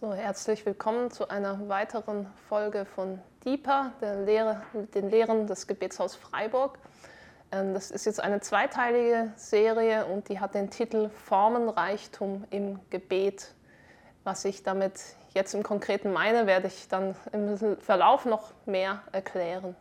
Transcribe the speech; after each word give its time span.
So, 0.00 0.14
herzlich 0.14 0.64
willkommen 0.64 1.10
zu 1.10 1.28
einer 1.28 1.68
weiteren 1.68 2.28
Folge 2.48 2.84
von 2.84 3.18
DIPA, 3.44 3.94
Lehre, 4.00 4.62
den 4.94 5.10
Lehren 5.10 5.48
des 5.48 5.66
Gebetshaus 5.66 6.14
Freiburg. 6.14 6.78
Ähm, 7.50 7.74
das 7.74 7.90
ist 7.90 8.06
jetzt 8.06 8.20
eine 8.20 8.38
zweiteilige 8.38 9.32
Serie 9.34 10.06
und 10.06 10.28
die 10.28 10.38
hat 10.38 10.54
den 10.54 10.70
Titel 10.70 11.08
Formenreichtum 11.08 12.44
im 12.50 12.78
Gebet. 12.90 13.52
Was 14.22 14.44
ich 14.44 14.62
damit 14.62 15.00
jetzt 15.34 15.52
im 15.54 15.64
Konkreten 15.64 16.12
meine, 16.12 16.46
werde 16.46 16.68
ich 16.68 16.86
dann 16.86 17.16
im 17.32 17.76
Verlauf 17.80 18.24
noch 18.24 18.52
mehr 18.66 19.02
erklären. 19.10 19.74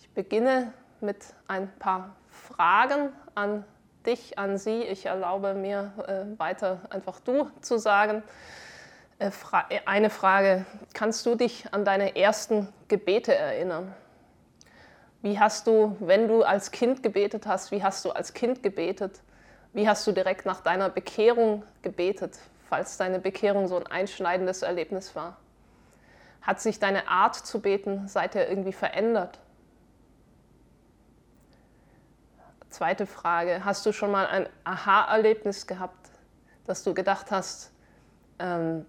Ich 0.00 0.10
beginne 0.10 0.74
mit 1.00 1.24
ein 1.48 1.72
paar 1.78 2.14
Fragen 2.28 3.08
an 3.34 3.64
dich, 4.04 4.38
an 4.38 4.58
Sie. 4.58 4.82
Ich 4.82 5.06
erlaube 5.06 5.54
mir 5.54 5.94
äh, 6.06 6.38
weiter 6.38 6.82
einfach 6.90 7.20
du 7.20 7.48
zu 7.62 7.78
sagen. 7.78 8.22
Äh, 9.18 9.30
eine 9.86 10.10
Frage, 10.10 10.66
kannst 10.92 11.24
du 11.26 11.34
dich 11.34 11.72
an 11.72 11.84
deine 11.84 12.16
ersten 12.16 12.68
Gebete 12.88 13.34
erinnern? 13.34 13.94
Wie 15.22 15.38
hast 15.38 15.66
du, 15.66 15.96
wenn 16.00 16.28
du 16.28 16.42
als 16.42 16.70
Kind 16.70 17.02
gebetet 17.02 17.46
hast, 17.46 17.70
wie 17.70 17.82
hast 17.82 18.04
du 18.04 18.10
als 18.10 18.34
Kind 18.34 18.62
gebetet? 18.62 19.22
Wie 19.72 19.88
hast 19.88 20.06
du 20.06 20.12
direkt 20.12 20.46
nach 20.46 20.60
deiner 20.60 20.90
Bekehrung 20.90 21.62
gebetet, 21.82 22.38
falls 22.68 22.96
deine 22.96 23.18
Bekehrung 23.20 23.68
so 23.68 23.76
ein 23.76 23.86
einschneidendes 23.86 24.62
Erlebnis 24.62 25.14
war? 25.14 25.38
Hat 26.42 26.60
sich 26.60 26.78
deine 26.78 27.08
Art 27.08 27.34
zu 27.36 27.60
beten 27.60 28.06
seither 28.06 28.48
irgendwie 28.48 28.72
verändert? 28.72 29.38
Zweite 32.68 33.06
Frage, 33.06 33.64
hast 33.64 33.86
du 33.86 33.92
schon 33.92 34.10
mal 34.10 34.26
ein 34.26 34.48
Aha-Erlebnis 34.64 35.66
gehabt, 35.66 36.10
dass 36.66 36.82
du 36.82 36.92
gedacht 36.92 37.30
hast, 37.30 37.70
ähm, 38.38 38.84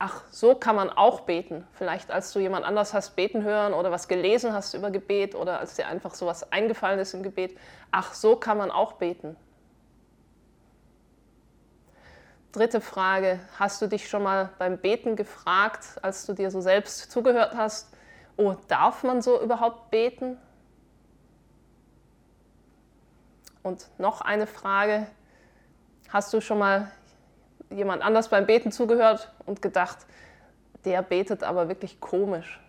ach, 0.00 0.22
so 0.30 0.54
kann 0.54 0.76
man 0.76 0.88
auch 0.88 1.20
beten. 1.20 1.66
Vielleicht 1.74 2.10
als 2.10 2.32
du 2.32 2.40
jemand 2.40 2.64
anders 2.64 2.94
hast 2.94 3.16
beten 3.16 3.44
hören 3.44 3.74
oder 3.74 3.92
was 3.92 4.08
gelesen 4.08 4.54
hast 4.54 4.72
über 4.72 4.90
Gebet 4.90 5.34
oder 5.34 5.60
als 5.60 5.74
dir 5.74 5.86
einfach 5.86 6.14
sowas 6.14 6.50
eingefallen 6.50 6.98
ist 6.98 7.12
im 7.12 7.22
Gebet, 7.22 7.56
ach, 7.90 8.14
so 8.14 8.34
kann 8.34 8.56
man 8.56 8.70
auch 8.70 8.94
beten. 8.94 9.36
Dritte 12.50 12.80
Frage, 12.80 13.40
hast 13.58 13.82
du 13.82 13.86
dich 13.88 14.08
schon 14.08 14.22
mal 14.22 14.48
beim 14.58 14.78
Beten 14.78 15.16
gefragt, 15.16 15.98
als 16.00 16.24
du 16.24 16.32
dir 16.32 16.50
so 16.50 16.62
selbst 16.62 17.12
zugehört 17.12 17.54
hast, 17.54 17.94
oh, 18.38 18.56
darf 18.68 19.04
man 19.04 19.20
so 19.20 19.40
überhaupt 19.40 19.90
beten? 19.90 20.38
Und 23.62 23.86
noch 23.98 24.22
eine 24.22 24.46
Frage, 24.46 25.06
hast 26.08 26.32
du 26.32 26.40
schon 26.40 26.58
mal 26.58 26.90
jemand 27.70 28.02
anders 28.02 28.28
beim 28.28 28.46
Beten 28.46 28.72
zugehört 28.72 29.32
und 29.46 29.62
gedacht, 29.62 29.98
der 30.84 31.02
betet 31.02 31.42
aber 31.42 31.68
wirklich 31.68 32.00
komisch. 32.00 32.60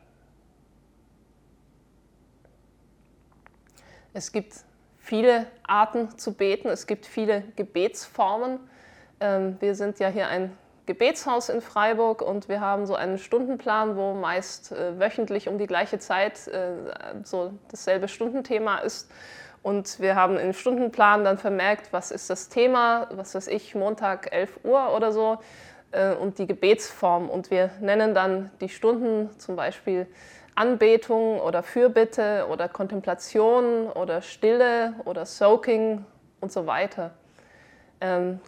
Es 4.14 4.32
gibt 4.32 4.54
viele 4.98 5.48
Arten 5.64 6.18
zu 6.18 6.34
beten, 6.34 6.68
es 6.68 6.86
gibt 6.86 7.06
viele 7.06 7.44
Gebetsformen. 7.56 8.60
Ähm, 9.20 9.58
wir 9.60 9.76
sind 9.76 10.00
ja 10.00 10.10
hier 10.10 10.28
ein 10.28 10.56
Gebetshaus 10.86 11.50
in 11.50 11.62
Freiburg 11.62 12.22
und 12.22 12.50
wir 12.50 12.60
haben 12.60 12.86
so 12.86 12.96
einen 12.96 13.18
Stundenplan, 13.18 13.96
wo 13.96 14.14
meist 14.14 14.72
äh, 14.72 15.00
wöchentlich 15.00 15.48
um 15.48 15.58
die 15.58 15.68
gleiche 15.68 16.00
Zeit 16.00 16.48
äh, 16.48 16.74
so 17.24 17.54
dasselbe 17.70 18.08
Stundenthema 18.08 18.80
ist. 18.80 19.10
Und 19.64 20.00
wir 20.00 20.16
haben 20.16 20.38
im 20.38 20.54
Stundenplan 20.54 21.24
dann 21.24 21.38
vermerkt, 21.38 21.94
was 21.94 22.12
ist 22.12 22.30
das 22.30 22.50
Thema, 22.50 23.08
was 23.12 23.36
weiß 23.36 23.48
ich, 23.48 23.76
Montag 23.76 24.34
11 24.34 24.62
Uhr 24.64 24.96
oder 24.96 25.12
so 25.12 25.38
äh, 25.92 26.14
und 26.14 26.40
die 26.40 26.48
Gebetsform. 26.48 27.30
Und 27.30 27.52
wir 27.52 27.70
nennen 27.80 28.16
dann 28.16 28.50
die 28.60 28.70
Stunden 28.70 29.30
zum 29.38 29.56
Beispiel 29.56 30.08
Anbetung 30.56 31.40
oder 31.40 31.64
Fürbitte 31.64 32.48
oder 32.50 32.68
Kontemplation 32.68 33.90
oder 33.90 34.22
Stille 34.22 34.96
oder 35.06 35.26
Soaking 35.26 36.06
und 36.40 36.52
so 36.52 36.66
weiter. 36.66 37.12
Ähm, 38.02 38.40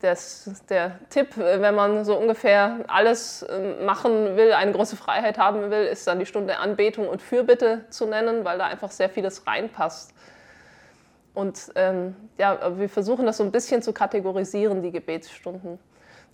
das, 0.00 0.64
der 0.68 0.98
Tipp, 1.10 1.36
wenn 1.36 1.74
man 1.74 2.04
so 2.04 2.16
ungefähr 2.16 2.80
alles 2.88 3.46
ähm, 3.48 3.84
machen 3.84 4.36
will, 4.36 4.52
eine 4.52 4.72
große 4.72 4.96
Freiheit 4.96 5.38
haben 5.38 5.70
will, 5.70 5.84
ist 5.84 6.06
dann 6.06 6.18
die 6.18 6.26
Stunde 6.26 6.58
Anbetung 6.58 7.08
und 7.08 7.22
Fürbitte 7.22 7.84
zu 7.90 8.06
nennen, 8.06 8.44
weil 8.44 8.58
da 8.58 8.66
einfach 8.66 8.90
sehr 8.90 9.08
vieles 9.08 9.46
reinpasst. 9.46 10.12
Und 11.34 11.72
ähm, 11.76 12.14
ja, 12.38 12.78
wir 12.78 12.88
versuchen 12.88 13.24
das 13.26 13.38
so 13.38 13.44
ein 13.44 13.52
bisschen 13.52 13.82
zu 13.82 13.92
kategorisieren, 13.92 14.82
die 14.82 14.90
Gebetsstunden. 14.90 15.78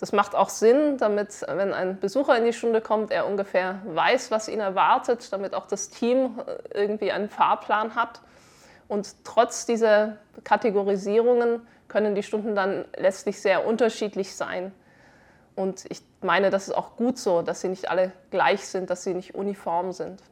Das 0.01 0.13
macht 0.13 0.35
auch 0.35 0.49
Sinn, 0.49 0.97
damit, 0.99 1.45
wenn 1.49 1.73
ein 1.73 1.99
Besucher 1.99 2.37
in 2.39 2.45
die 2.45 2.53
Stunde 2.53 2.81
kommt, 2.81 3.11
er 3.11 3.27
ungefähr 3.27 3.81
weiß, 3.85 4.31
was 4.31 4.49
ihn 4.49 4.61
erwartet, 4.61 5.33
damit 5.33 5.55
auch 5.55 5.67
das 5.67 5.91
Team 5.91 6.39
äh, 6.47 6.83
irgendwie 6.83 7.11
einen 7.13 7.29
Fahrplan 7.29 7.95
hat. 7.95 8.21
Und 8.87 9.25
trotz 9.25 9.67
dieser 9.67 10.17
Kategorisierungen 10.45 11.67
können 11.89 12.15
die 12.15 12.23
Stunden 12.23 12.55
dann 12.55 12.85
letztlich 12.97 13.41
sehr 13.41 13.67
unterschiedlich 13.67 14.35
sein. 14.35 14.73
Und 15.57 15.85
ich 15.89 16.03
meine, 16.23 16.51
das 16.51 16.69
ist 16.69 16.75
auch 16.75 16.97
gut 16.97 17.19
so, 17.19 17.43
dass 17.43 17.61
sie 17.61 17.69
nicht 17.69 17.91
alle 17.91 18.13
gleich 18.31 18.67
sind, 18.67 18.91
dass 18.91 19.03
sie 19.03 19.15
nicht 19.15 19.35
uniform 19.35 19.93
sind. 19.93 20.23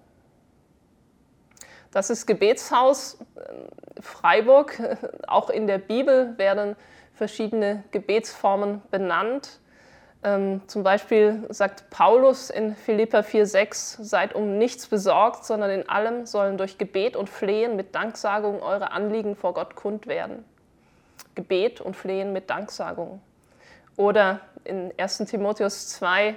Das 1.92 2.10
ist 2.10 2.26
Gebetshaus 2.26 3.18
äh, 3.36 4.00
Freiburg. 4.00 4.80
Auch 5.26 5.50
in 5.50 5.66
der 5.66 5.78
Bibel 5.78 6.36
werden 6.38 6.76
verschiedene 7.14 7.84
Gebetsformen 7.90 8.82
benannt. 8.90 9.60
Ähm, 10.22 10.62
zum 10.66 10.82
Beispiel 10.82 11.46
sagt 11.50 11.88
Paulus 11.90 12.50
in 12.50 12.74
Philippa 12.74 13.20
4,6: 13.20 14.02
Seid 14.02 14.34
um 14.34 14.58
nichts 14.58 14.86
besorgt, 14.86 15.44
sondern 15.44 15.70
in 15.70 15.88
allem 15.88 16.26
sollen 16.26 16.58
durch 16.58 16.78
Gebet 16.78 17.16
und 17.16 17.28
Flehen 17.28 17.76
mit 17.76 17.94
Danksagung 17.94 18.62
eure 18.62 18.90
Anliegen 18.90 19.36
vor 19.36 19.54
Gott 19.54 19.76
kund 19.76 20.06
werden. 20.06 20.44
Gebet 21.34 21.80
und 21.80 21.96
Flehen 21.96 22.32
mit 22.32 22.50
Danksagung. 22.50 23.20
Oder 23.96 24.40
in 24.64 24.92
1 24.98 25.18
Timotheus 25.18 25.88
2, 25.90 26.36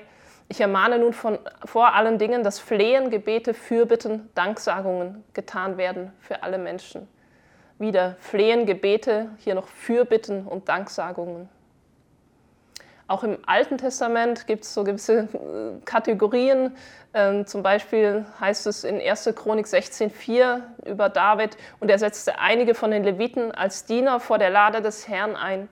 ich 0.50 0.60
ermahne 0.60 0.98
nun 0.98 1.14
von, 1.14 1.38
vor 1.64 1.94
allen 1.94 2.18
Dingen, 2.18 2.44
dass 2.44 2.60
Flehen, 2.60 3.12
Gebete, 3.12 3.54
Fürbitten, 3.54 4.30
Danksagungen 4.34 5.24
getan 5.34 5.78
werden 5.78 6.12
für 6.20 6.42
alle 6.42 6.58
Menschen. 6.58 7.08
Wieder 7.78 8.16
Flehen, 8.20 8.66
Gebete, 8.66 9.30
hier 9.38 9.54
noch 9.54 9.68
Fürbitten 9.68 10.48
und 10.48 10.68
Danksagungen. 10.68 11.48
Auch 13.08 13.24
im 13.24 13.38
Alten 13.46 13.78
Testament 13.78 14.48
gibt 14.48 14.64
es 14.64 14.74
so 14.74 14.84
gewisse 14.84 15.22
äh, 15.34 15.86
Kategorien. 15.86 16.76
Ähm, 17.14 17.46
zum 17.46 17.64
Beispiel 17.64 18.26
heißt 18.40 18.68
es 18.68 18.84
in 18.84 19.00
1. 19.00 19.32
Chronik 19.36 19.68
16,4 19.68 20.62
über 20.86 21.10
David, 21.10 21.58
und 21.80 21.90
er 21.90 22.00
setzte 22.00 22.40
einige 22.40 22.74
von 22.74 22.92
den 22.92 23.04
Leviten 23.04 23.52
als 23.52 23.86
Diener 23.86 24.20
vor 24.20 24.40
der 24.40 24.50
Lade 24.50 24.82
des 24.82 25.08
Herrn 25.08 25.36
ein, 25.36 25.70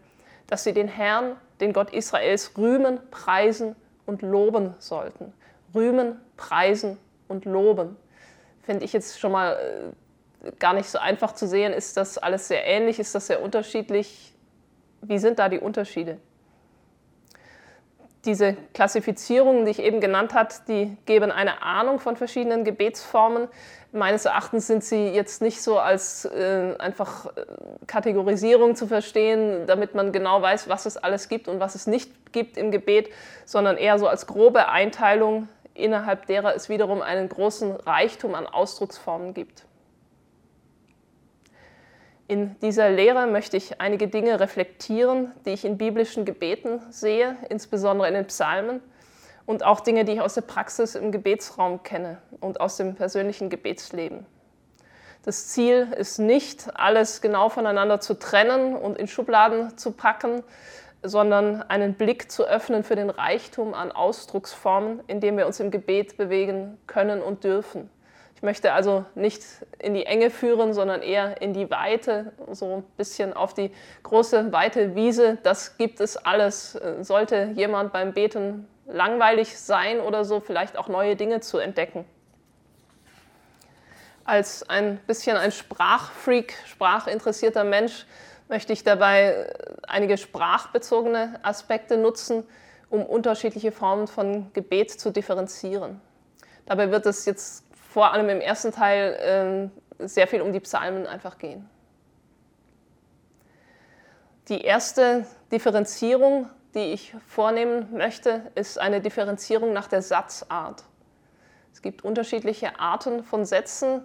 dass 0.47 0.63
sie 0.63 0.73
den 0.73 0.87
Herrn, 0.87 1.35
den 1.61 1.73
Gott 1.73 1.91
Israels, 1.91 2.57
rühmen, 2.57 2.99
preisen 3.11 3.75
und 4.07 4.23
loben 4.23 4.73
sollten. 4.79 5.33
Rühmen, 5.75 6.19
preisen 6.37 6.97
und 7.27 7.45
loben. 7.45 7.95
Finde 8.63 8.83
ich 8.85 8.93
jetzt 8.93 9.19
schon 9.19 9.31
mal 9.31 9.93
äh, 10.43 10.51
gar 10.57 10.73
nicht 10.73 10.89
so 10.89 10.97
einfach 10.97 11.33
zu 11.33 11.47
sehen. 11.47 11.73
Ist 11.73 11.97
das 11.97 12.17
alles 12.17 12.47
sehr 12.47 12.65
ähnlich? 12.65 12.99
Ist 12.99 13.13
das 13.13 13.27
sehr 13.27 13.43
unterschiedlich? 13.43 14.33
Wie 15.01 15.19
sind 15.19 15.37
da 15.37 15.49
die 15.49 15.59
Unterschiede? 15.59 16.17
Diese 18.27 18.57
Klassifizierungen, 18.73 19.63
die 19.63 19.71
ich 19.71 19.79
eben 19.79 20.01
genannt 20.01 20.33
habe, 20.33 20.49
die 20.67 20.97
geben 21.05 21.31
eine 21.31 21.61
Ahnung 21.61 22.01
von 22.01 22.17
verschiedenen 22.17 22.65
Gebetsformen. 22.65 23.47
Meines 23.93 24.25
Erachtens 24.25 24.67
sind 24.67 24.83
sie 24.83 25.07
jetzt 25.07 25.41
nicht 25.41 25.61
so 25.61 25.79
als 25.79 26.25
äh, 26.25 26.75
einfach 26.77 27.27
äh, 27.27 27.45
Kategorisierung 27.87 28.75
zu 28.75 28.85
verstehen, 28.85 29.65
damit 29.65 29.95
man 29.95 30.11
genau 30.11 30.41
weiß, 30.41 30.67
was 30.67 30.85
es 30.85 30.97
alles 30.97 31.29
gibt 31.29 31.47
und 31.47 31.61
was 31.61 31.75
es 31.75 31.87
nicht 31.87 32.33
gibt 32.33 32.57
im 32.57 32.69
Gebet, 32.69 33.09
sondern 33.45 33.77
eher 33.77 33.97
so 33.97 34.07
als 34.07 34.27
grobe 34.27 34.67
Einteilung, 34.67 35.47
innerhalb 35.73 36.25
derer 36.25 36.53
es 36.53 36.67
wiederum 36.67 37.01
einen 37.01 37.29
großen 37.29 37.77
Reichtum 37.77 38.35
an 38.35 38.45
Ausdrucksformen 38.45 39.33
gibt. 39.33 39.66
In 42.29 42.59
dieser 42.59 42.89
Lehre 42.89 43.25
möchte 43.25 43.55
ich 43.55 43.79
einige 43.79 44.09
Dinge 44.09 44.39
reflektieren, 44.39 45.31
die 45.45 45.51
ich 45.51 45.63
in 45.63 45.77
biblischen 45.77 46.25
Gebeten 46.25 46.81
sehe, 46.89 47.37
insbesondere 47.49 48.09
in 48.09 48.15
den 48.15 48.27
Psalmen, 48.27 48.81
und 49.45 49.63
auch 49.63 49.79
Dinge, 49.79 50.03
die 50.03 50.13
ich 50.13 50.21
aus 50.21 50.33
der 50.33 50.41
Praxis 50.41 50.95
im 50.95 51.13
Gebetsraum 51.13 51.83
kenne 51.83 52.17
und 52.41 52.59
aus 52.59 52.75
dem 52.75 52.95
persönlichen 52.95 53.49
Gebetsleben. 53.49 54.25
Das 55.23 55.47
Ziel 55.47 55.87
ist 55.97 56.19
nicht, 56.19 56.69
alles 56.73 57.21
genau 57.21 57.47
voneinander 57.47 58.01
zu 58.01 58.13
trennen 58.13 58.75
und 58.75 58.97
in 58.97 59.07
Schubladen 59.07 59.77
zu 59.77 59.91
packen, 59.91 60.43
sondern 61.03 61.61
einen 61.63 61.93
Blick 61.93 62.29
zu 62.29 62.45
öffnen 62.45 62.83
für 62.83 62.95
den 62.97 63.09
Reichtum 63.09 63.73
an 63.73 63.91
Ausdrucksformen, 63.91 65.01
in 65.07 65.21
dem 65.21 65.37
wir 65.37 65.47
uns 65.47 65.61
im 65.61 65.71
Gebet 65.71 66.17
bewegen 66.17 66.77
können 66.87 67.21
und 67.21 67.45
dürfen. 67.45 67.89
Ich 68.37 68.43
möchte 68.43 68.73
also 68.73 69.03
nicht 69.15 69.41
in 69.79 69.95
die 69.95 70.05
Enge 70.05 70.29
führen, 70.29 70.71
sondern 70.71 71.01
eher 71.01 71.41
in 71.41 71.53
die 71.53 71.71
Weite, 71.71 72.33
so 72.51 72.75
ein 72.75 72.83
bisschen 72.95 73.33
auf 73.33 73.55
die 73.55 73.71
große, 74.03 74.51
weite 74.51 74.93
Wiese. 74.93 75.39
Das 75.41 75.77
gibt 75.77 75.99
es 75.99 76.17
alles. 76.17 76.79
Sollte 77.01 77.53
jemand 77.55 77.93
beim 77.93 78.13
Beten 78.13 78.67
langweilig 78.85 79.57
sein 79.57 79.99
oder 79.99 80.23
so, 80.23 80.39
vielleicht 80.39 80.77
auch 80.77 80.87
neue 80.87 81.15
Dinge 81.15 81.39
zu 81.39 81.57
entdecken. 81.57 82.05
Als 84.23 84.69
ein 84.69 84.97
bisschen 85.07 85.35
ein 85.35 85.51
Sprachfreak, 85.51 86.53
sprachinteressierter 86.67 87.63
Mensch 87.63 88.05
möchte 88.49 88.71
ich 88.71 88.83
dabei 88.83 89.51
einige 89.87 90.15
sprachbezogene 90.15 91.39
Aspekte 91.41 91.97
nutzen, 91.97 92.43
um 92.91 93.03
unterschiedliche 93.03 93.71
Formen 93.71 94.05
von 94.05 94.53
Gebet 94.53 94.91
zu 94.91 95.09
differenzieren. 95.09 96.01
Dabei 96.67 96.91
wird 96.91 97.07
es 97.07 97.25
jetzt 97.25 97.63
vor 97.89 98.13
allem 98.13 98.29
im 98.29 98.41
ersten 98.41 98.71
Teil 98.71 99.71
äh, 99.99 100.07
sehr 100.07 100.27
viel 100.27 100.41
um 100.41 100.53
die 100.53 100.59
Psalmen 100.59 101.07
einfach 101.07 101.37
gehen. 101.37 101.69
Die 104.49 104.61
erste 104.61 105.25
Differenzierung, 105.51 106.49
die 106.73 106.93
ich 106.93 107.13
vornehmen 107.27 107.87
möchte, 107.91 108.49
ist 108.55 108.79
eine 108.79 109.01
Differenzierung 109.01 109.73
nach 109.73 109.87
der 109.87 110.01
Satzart. 110.01 110.83
Es 111.73 111.81
gibt 111.81 112.03
unterschiedliche 112.03 112.79
Arten 112.79 113.23
von 113.23 113.45
Sätzen. 113.45 114.01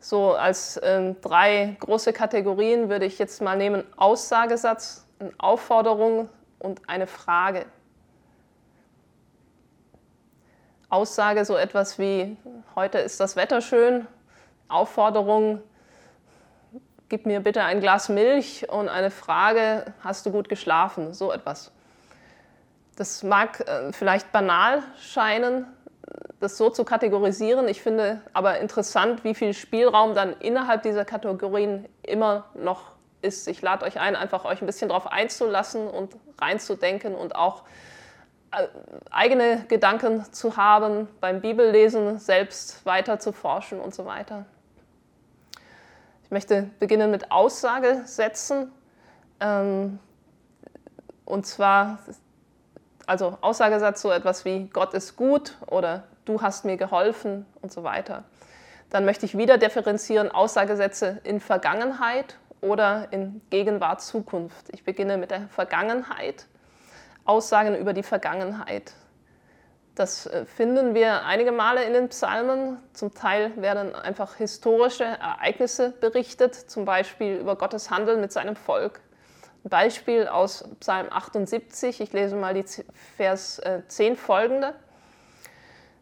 So 0.00 0.34
als 0.34 0.76
äh, 0.76 1.14
drei 1.22 1.76
große 1.80 2.12
Kategorien 2.12 2.88
würde 2.88 3.06
ich 3.06 3.18
jetzt 3.18 3.40
mal 3.40 3.56
nehmen 3.56 3.84
Aussagesatz, 3.96 5.06
eine 5.18 5.32
Aufforderung 5.38 6.28
und 6.58 6.88
eine 6.88 7.06
Frage. 7.06 7.66
Aussage 10.88 11.44
so 11.44 11.56
etwas 11.56 11.98
wie, 11.98 12.36
heute 12.74 12.98
ist 12.98 13.18
das 13.18 13.36
Wetter 13.36 13.60
schön, 13.60 14.06
Aufforderung, 14.68 15.62
gib 17.08 17.26
mir 17.26 17.40
bitte 17.40 17.62
ein 17.62 17.80
Glas 17.80 18.08
Milch 18.08 18.68
und 18.68 18.88
eine 18.88 19.10
Frage, 19.10 19.92
hast 20.02 20.26
du 20.26 20.30
gut 20.30 20.48
geschlafen, 20.48 21.12
so 21.12 21.32
etwas. 21.32 21.72
Das 22.96 23.22
mag 23.22 23.60
äh, 23.68 23.92
vielleicht 23.92 24.32
banal 24.32 24.82
scheinen, 24.98 25.66
das 26.40 26.56
so 26.56 26.70
zu 26.70 26.84
kategorisieren. 26.84 27.68
Ich 27.68 27.82
finde 27.82 28.20
aber 28.32 28.58
interessant, 28.58 29.24
wie 29.24 29.34
viel 29.34 29.54
Spielraum 29.54 30.14
dann 30.14 30.34
innerhalb 30.38 30.82
dieser 30.82 31.04
Kategorien 31.04 31.88
immer 32.02 32.46
noch 32.54 32.92
ist. 33.22 33.48
Ich 33.48 33.60
lade 33.60 33.84
euch 33.84 33.98
ein, 33.98 34.16
einfach 34.16 34.44
euch 34.44 34.62
ein 34.62 34.66
bisschen 34.66 34.88
darauf 34.88 35.06
einzulassen 35.06 35.88
und 35.88 36.14
reinzudenken 36.40 37.14
und 37.14 37.34
auch 37.34 37.64
eigene 39.10 39.64
Gedanken 39.68 40.24
zu 40.32 40.56
haben, 40.56 41.08
beim 41.20 41.40
Bibellesen 41.40 42.18
selbst 42.18 42.84
weiter 42.86 43.18
zu 43.18 43.32
forschen 43.32 43.80
und 43.80 43.94
so 43.94 44.06
weiter. 44.06 44.46
Ich 46.24 46.30
möchte 46.30 46.70
beginnen 46.80 47.10
mit 47.10 47.30
Aussagesätzen. 47.30 48.72
Ähm, 49.40 49.98
und 51.24 51.46
zwar, 51.46 51.98
also 53.06 53.38
Aussagesatz 53.40 54.02
so 54.02 54.10
etwas 54.10 54.44
wie 54.44 54.68
Gott 54.72 54.94
ist 54.94 55.16
gut 55.16 55.56
oder 55.66 56.04
du 56.24 56.42
hast 56.42 56.64
mir 56.64 56.76
geholfen 56.76 57.46
und 57.62 57.72
so 57.72 57.84
weiter. 57.84 58.24
Dann 58.90 59.04
möchte 59.04 59.26
ich 59.26 59.36
wieder 59.36 59.58
differenzieren 59.58 60.30
Aussagesätze 60.30 61.20
in 61.24 61.40
Vergangenheit 61.40 62.36
oder 62.60 63.08
in 63.12 63.40
Gegenwart, 63.50 64.00
Zukunft. 64.00 64.66
Ich 64.72 64.84
beginne 64.84 65.18
mit 65.18 65.30
der 65.30 65.48
Vergangenheit. 65.48 66.46
Aussagen 67.26 67.76
über 67.76 67.92
die 67.92 68.02
Vergangenheit. 68.02 68.94
Das 69.96 70.26
äh, 70.26 70.44
finden 70.44 70.94
wir 70.94 71.24
einige 71.24 71.52
Male 71.52 71.82
in 71.84 71.94
den 71.94 72.08
Psalmen. 72.08 72.78
Zum 72.92 73.14
Teil 73.14 73.50
werden 73.56 73.94
einfach 73.94 74.36
historische 74.36 75.04
Ereignisse 75.04 75.90
berichtet, 76.00 76.54
zum 76.54 76.84
Beispiel 76.84 77.36
über 77.36 77.56
Gottes 77.56 77.90
Handeln 77.90 78.20
mit 78.20 78.30
seinem 78.30 78.56
Volk. 78.56 79.00
Ein 79.64 79.70
Beispiel 79.70 80.28
aus 80.28 80.68
Psalm 80.80 81.08
78, 81.10 82.00
ich 82.00 82.12
lese 82.12 82.36
mal 82.36 82.54
die 82.54 82.64
Vers 83.16 83.60
10 83.88 84.12
äh, 84.12 84.16
folgende. 84.16 84.74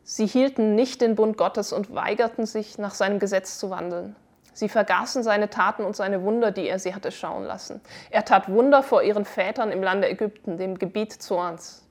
Sie 0.02 0.26
hielten 0.26 0.74
nicht 0.74 1.00
den 1.00 1.14
Bund 1.14 1.38
Gottes 1.38 1.72
und 1.72 1.94
weigerten 1.94 2.46
sich, 2.46 2.76
nach 2.78 2.94
seinem 2.94 3.20
Gesetz 3.20 3.58
zu 3.58 3.70
wandeln. 3.70 4.16
Sie 4.54 4.68
vergaßen 4.68 5.22
seine 5.22 5.50
Taten 5.50 5.84
und 5.84 5.96
seine 5.96 6.22
Wunder, 6.22 6.52
die 6.52 6.68
er 6.68 6.78
sie 6.78 6.94
hatte 6.94 7.12
schauen 7.12 7.44
lassen. 7.44 7.80
Er 8.10 8.24
tat 8.24 8.48
Wunder 8.48 8.82
vor 8.82 9.02
ihren 9.02 9.24
Vätern 9.24 9.72
im 9.72 9.82
Lande 9.82 10.08
Ägypten, 10.08 10.56
dem 10.56 10.78
Gebiet 10.78 11.12
Zorns. 11.12 11.84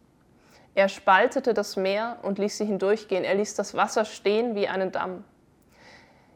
Er 0.73 0.89
spaltete 0.89 1.53
das 1.53 1.75
Meer 1.75 2.17
und 2.23 2.39
ließ 2.39 2.57
sie 2.57 2.65
hindurchgehen. 2.65 3.23
Er 3.23 3.35
ließ 3.35 3.53
das 3.55 3.75
Wasser 3.75 4.05
stehen 4.05 4.55
wie 4.55 4.67
einen 4.67 4.91
Damm. 4.91 5.23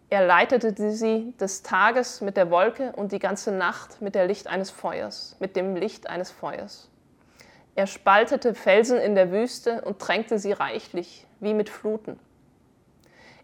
Er 0.09 0.25
leitete 0.25 0.91
sie 0.91 1.33
des 1.39 1.63
Tages 1.63 2.21
mit 2.21 2.37
der 2.37 2.51
Wolke 2.51 2.91
und 2.95 3.11
die 3.13 3.19
ganze 3.19 3.51
Nacht 3.51 4.01
mit 4.01 4.13
der 4.13 4.27
Licht 4.27 4.47
eines 4.47 4.69
Feuers, 4.69 5.35
mit 5.39 5.55
dem 5.55 5.75
Licht 5.75 6.09
eines 6.09 6.29
Feuers. 6.29 6.89
Er 7.75 7.87
spaltete 7.87 8.53
Felsen 8.53 8.99
in 8.99 9.15
der 9.15 9.31
Wüste 9.31 9.81
und 9.81 9.99
tränkte 9.99 10.39
sie 10.39 10.51
reichlich, 10.51 11.25
wie 11.39 11.53
mit 11.53 11.69
Fluten. 11.69 12.19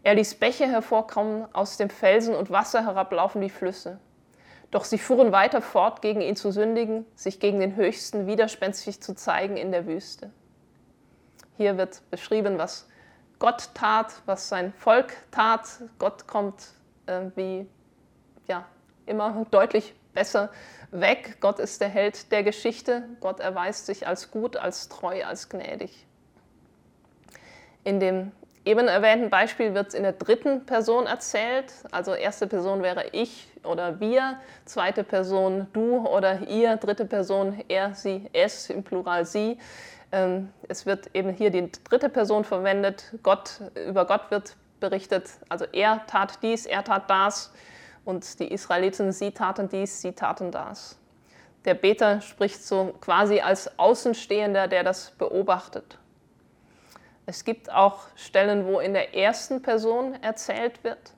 Er 0.03 0.15
ließ 0.15 0.35
Bäche 0.35 0.67
hervorkommen 0.67 1.47
aus 1.53 1.77
dem 1.77 1.89
Felsen 1.89 2.35
und 2.35 2.51
Wasser 2.51 2.85
herablaufen 2.85 3.41
wie 3.41 3.49
Flüsse. 3.49 3.99
Doch 4.69 4.83
sie 4.83 4.97
fuhren 4.97 5.31
weiter 5.31 5.61
fort, 5.61 6.01
gegen 6.01 6.19
ihn 6.19 6.35
zu 6.35 6.51
sündigen, 6.51 7.05
sich 7.15 7.39
gegen 7.39 7.59
den 7.59 7.75
Höchsten 7.75 8.27
widerspenstig 8.27 9.01
zu 9.01 9.15
zeigen 9.15 9.55
in 9.55 9.71
der 9.71 9.85
Wüste. 9.85 10.31
Hier 11.57 11.77
wird 11.77 12.01
beschrieben, 12.09 12.57
was 12.57 12.87
Gott 13.39 13.69
tat, 13.75 14.13
was 14.25 14.49
sein 14.49 14.73
Volk 14.73 15.13
tat. 15.31 15.67
Gott 15.99 16.27
kommt 16.27 16.69
äh, 17.05 17.21
wie 17.35 17.67
ja, 18.47 18.65
immer 19.05 19.45
deutlich 19.51 19.93
besser 20.13 20.49
weg. 20.91 21.37
Gott 21.39 21.59
ist 21.59 21.79
der 21.79 21.89
Held 21.89 22.31
der 22.31 22.43
Geschichte. 22.43 23.07
Gott 23.19 23.39
erweist 23.39 23.85
sich 23.85 24.07
als 24.07 24.31
gut, 24.31 24.57
als 24.57 24.89
treu, 24.89 25.23
als 25.23 25.49
gnädig. 25.49 26.07
In 27.83 27.99
dem 27.99 28.31
eben 28.65 28.87
erwähnten 28.87 29.29
Beispiel 29.29 29.73
wird 29.73 29.89
es 29.89 29.93
in 29.93 30.03
der 30.03 30.13
dritten 30.13 30.65
Person 30.65 31.05
erzählt. 31.05 31.73
Also 31.91 32.13
erste 32.13 32.47
Person 32.47 32.81
wäre 32.81 33.05
ich 33.11 33.47
oder 33.63 33.99
wir, 33.99 34.37
zweite 34.65 35.03
Person 35.03 35.67
du 35.73 36.07
oder 36.07 36.47
ihr, 36.47 36.77
dritte 36.77 37.05
Person 37.05 37.63
er, 37.67 37.93
sie, 37.93 38.29
es, 38.33 38.69
im 38.69 38.83
Plural 38.83 39.25
sie. 39.25 39.57
Ähm, 40.11 40.49
es 40.67 40.85
wird 40.85 41.09
eben 41.13 41.31
hier 41.31 41.49
die 41.49 41.71
dritte 41.83 42.09
Person 42.09 42.43
verwendet. 42.43 43.13
Gott, 43.23 43.61
über 43.87 44.05
Gott 44.05 44.29
wird 44.31 44.55
berichtet. 44.79 45.29
Also 45.49 45.65
er 45.71 46.05
tat 46.07 46.39
dies, 46.41 46.65
er 46.65 46.83
tat 46.83 47.09
das. 47.09 47.53
Und 48.05 48.39
die 48.39 48.51
Israeliten, 48.51 49.11
sie 49.11 49.31
taten 49.31 49.69
dies, 49.69 50.01
sie 50.01 50.11
taten 50.11 50.51
das. 50.51 50.99
Der 51.65 51.73
Beter 51.73 52.19
spricht 52.19 52.61
so 52.61 52.93
quasi 52.99 53.39
als 53.39 53.79
Außenstehender, 53.79 54.67
der 54.67 54.83
das 54.83 55.11
beobachtet. 55.11 55.97
Es 57.25 57.45
gibt 57.45 57.71
auch 57.71 58.01
Stellen, 58.15 58.65
wo 58.65 58.79
in 58.79 58.93
der 58.93 59.15
ersten 59.15 59.61
Person 59.61 60.21
erzählt 60.21 60.83
wird, 60.83 61.13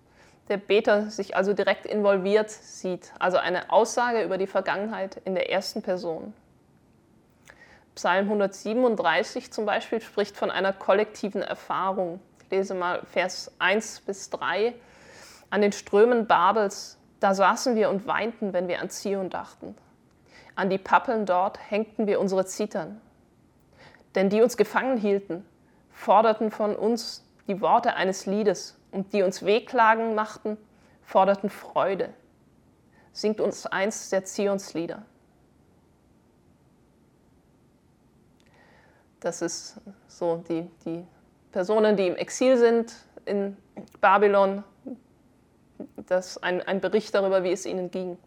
der 0.49 0.57
Beter 0.57 1.09
sich 1.09 1.35
also 1.35 1.53
direkt 1.53 1.87
involviert 1.87 2.51
sieht, 2.51 3.11
also 3.17 3.37
eine 3.37 3.71
Aussage 3.71 4.21
über 4.21 4.37
die 4.37 4.45
Vergangenheit 4.45 5.19
in 5.25 5.33
der 5.33 5.49
ersten 5.49 5.81
Person. 5.81 6.33
Psalm 7.95 8.25
137 8.25 9.51
zum 9.51 9.65
Beispiel 9.65 10.01
spricht 10.01 10.37
von 10.37 10.51
einer 10.51 10.73
kollektiven 10.73 11.41
Erfahrung. 11.41 12.19
Ich 12.43 12.51
lese 12.51 12.75
mal 12.75 13.01
Vers 13.11 13.51
1 13.57 14.01
bis 14.01 14.29
3. 14.29 14.75
An 15.49 15.61
den 15.61 15.71
Strömen 15.71 16.27
Babels, 16.27 16.99
da 17.19 17.33
saßen 17.33 17.75
wir 17.75 17.89
und 17.89 18.05
weinten, 18.05 18.53
wenn 18.53 18.67
wir 18.67 18.81
an 18.81 18.89
Zion 18.89 19.29
dachten. 19.29 19.75
An 20.55 20.69
die 20.69 20.77
Pappeln 20.77 21.25
dort 21.25 21.57
hängten 21.69 22.05
wir 22.05 22.19
unsere 22.19 22.45
Zitern. 22.45 23.01
Denn 24.13 24.29
die 24.29 24.41
uns 24.41 24.57
gefangen 24.57 24.97
hielten, 24.97 25.45
forderten 25.95 26.51
von 26.51 26.75
uns 26.75 27.25
die 27.47 27.61
Worte 27.61 27.95
eines 27.95 28.25
Liedes 28.25 28.77
und 28.91 29.13
die 29.13 29.23
uns 29.23 29.43
Wehklagen 29.45 30.13
machten, 30.13 30.57
forderten 31.01 31.49
Freude. 31.49 32.13
Singt 33.13 33.39
uns 33.39 33.65
eins 33.65 34.09
der 34.09 34.25
Zionslieder. 34.25 35.03
Das 39.21 39.41
ist 39.41 39.77
so 40.07 40.43
die, 40.47 40.69
die 40.85 41.07
Personen, 41.51 41.95
die 41.95 42.07
im 42.07 42.15
Exil 42.15 42.57
sind 42.57 42.93
in 43.25 43.57
Babylon. 44.01 44.63
Das 45.95 46.37
ein, 46.43 46.61
ein 46.61 46.81
Bericht 46.81 47.15
darüber, 47.15 47.43
wie 47.43 47.51
es 47.51 47.65
ihnen 47.65 47.89
ging. 47.89 48.17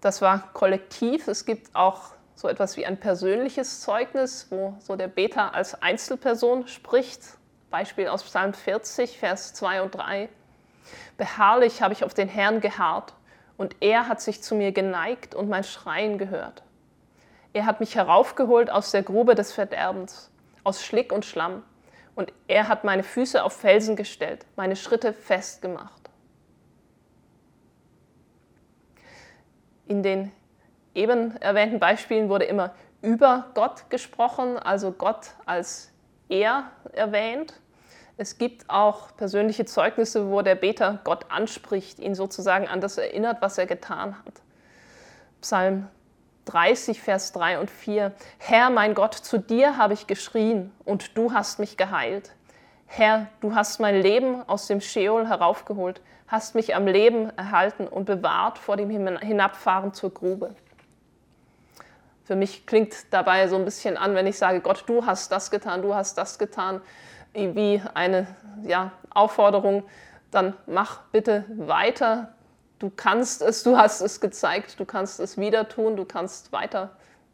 Das 0.00 0.22
war 0.22 0.52
kollektiv. 0.52 1.26
Es 1.26 1.46
gibt 1.46 1.74
auch 1.74 2.12
so 2.38 2.46
etwas 2.46 2.76
wie 2.76 2.86
ein 2.86 3.00
persönliches 3.00 3.80
Zeugnis, 3.80 4.46
wo 4.50 4.76
so 4.78 4.94
der 4.94 5.08
Beter 5.08 5.54
als 5.54 5.82
Einzelperson 5.82 6.68
spricht. 6.68 7.20
Beispiel 7.68 8.06
aus 8.06 8.22
Psalm 8.22 8.54
40, 8.54 9.18
Vers 9.18 9.54
2 9.54 9.82
und 9.82 9.96
3. 9.96 10.28
Beharrlich 11.16 11.82
habe 11.82 11.94
ich 11.94 12.04
auf 12.04 12.14
den 12.14 12.28
Herrn 12.28 12.60
geharrt 12.60 13.14
und 13.56 13.74
er 13.80 14.06
hat 14.06 14.20
sich 14.20 14.40
zu 14.40 14.54
mir 14.54 14.70
geneigt 14.70 15.34
und 15.34 15.48
mein 15.48 15.64
Schreien 15.64 16.16
gehört. 16.16 16.62
Er 17.54 17.66
hat 17.66 17.80
mich 17.80 17.96
heraufgeholt 17.96 18.70
aus 18.70 18.92
der 18.92 19.02
Grube 19.02 19.34
des 19.34 19.52
Verderbens, 19.52 20.30
aus 20.62 20.84
Schlick 20.84 21.12
und 21.12 21.24
Schlamm, 21.24 21.64
und 22.14 22.32
er 22.46 22.68
hat 22.68 22.84
meine 22.84 23.02
Füße 23.02 23.42
auf 23.42 23.52
Felsen 23.52 23.96
gestellt, 23.96 24.46
meine 24.54 24.76
Schritte 24.76 25.12
festgemacht. 25.12 26.08
In 29.86 30.04
den 30.04 30.30
eben 30.98 31.36
erwähnten 31.36 31.78
Beispielen 31.78 32.28
wurde 32.28 32.44
immer 32.44 32.74
über 33.00 33.46
Gott 33.54 33.88
gesprochen, 33.90 34.58
also 34.58 34.90
Gott 34.90 35.28
als 35.46 35.92
er 36.28 36.64
erwähnt. 36.92 37.54
Es 38.16 38.36
gibt 38.36 38.68
auch 38.68 39.16
persönliche 39.16 39.64
Zeugnisse, 39.64 40.30
wo 40.30 40.42
der 40.42 40.56
Beter 40.56 40.98
Gott 41.04 41.26
anspricht, 41.30 42.00
ihn 42.00 42.16
sozusagen 42.16 42.66
an 42.66 42.80
das 42.80 42.98
erinnert, 42.98 43.40
was 43.40 43.56
er 43.58 43.66
getan 43.66 44.16
hat. 44.18 44.42
Psalm 45.40 45.86
30, 46.46 47.00
Vers 47.00 47.32
3 47.32 47.60
und 47.60 47.70
4. 47.70 48.12
Herr, 48.38 48.70
mein 48.70 48.94
Gott, 48.94 49.14
zu 49.14 49.38
dir 49.38 49.76
habe 49.76 49.94
ich 49.94 50.08
geschrien 50.08 50.72
und 50.84 51.16
du 51.16 51.32
hast 51.32 51.60
mich 51.60 51.76
geheilt. 51.76 52.34
Herr, 52.86 53.28
du 53.40 53.54
hast 53.54 53.78
mein 53.78 54.00
Leben 54.00 54.42
aus 54.48 54.66
dem 54.66 54.80
Scheol 54.80 55.28
heraufgeholt, 55.28 56.00
hast 56.26 56.54
mich 56.54 56.74
am 56.74 56.86
Leben 56.86 57.30
erhalten 57.36 57.86
und 57.86 58.06
bewahrt 58.06 58.58
vor 58.58 58.76
dem 58.76 58.90
Hinabfahren 58.90 59.92
zur 59.92 60.12
Grube. 60.12 60.54
Für 62.28 62.36
mich 62.36 62.66
klingt 62.66 62.94
dabei 63.10 63.48
so 63.48 63.56
ein 63.56 63.64
bisschen 63.64 63.96
an, 63.96 64.14
wenn 64.14 64.26
ich 64.26 64.36
sage, 64.36 64.60
Gott, 64.60 64.84
du 64.86 65.06
hast 65.06 65.32
das 65.32 65.50
getan, 65.50 65.80
du 65.80 65.94
hast 65.94 66.18
das 66.18 66.38
getan, 66.38 66.82
wie 67.32 67.80
eine 67.94 68.26
ja, 68.64 68.92
Aufforderung, 69.08 69.84
dann 70.30 70.52
mach 70.66 71.00
bitte 71.10 71.46
weiter. 71.48 72.34
Du 72.80 72.92
kannst 72.94 73.40
es, 73.40 73.62
du 73.62 73.78
hast 73.78 74.02
es 74.02 74.20
gezeigt, 74.20 74.78
du 74.78 74.84
kannst 74.84 75.20
es 75.20 75.38
wieder 75.38 75.70
tun, 75.70 75.96
du 75.96 76.04
kannst 76.04 76.52
weiter 76.52 76.90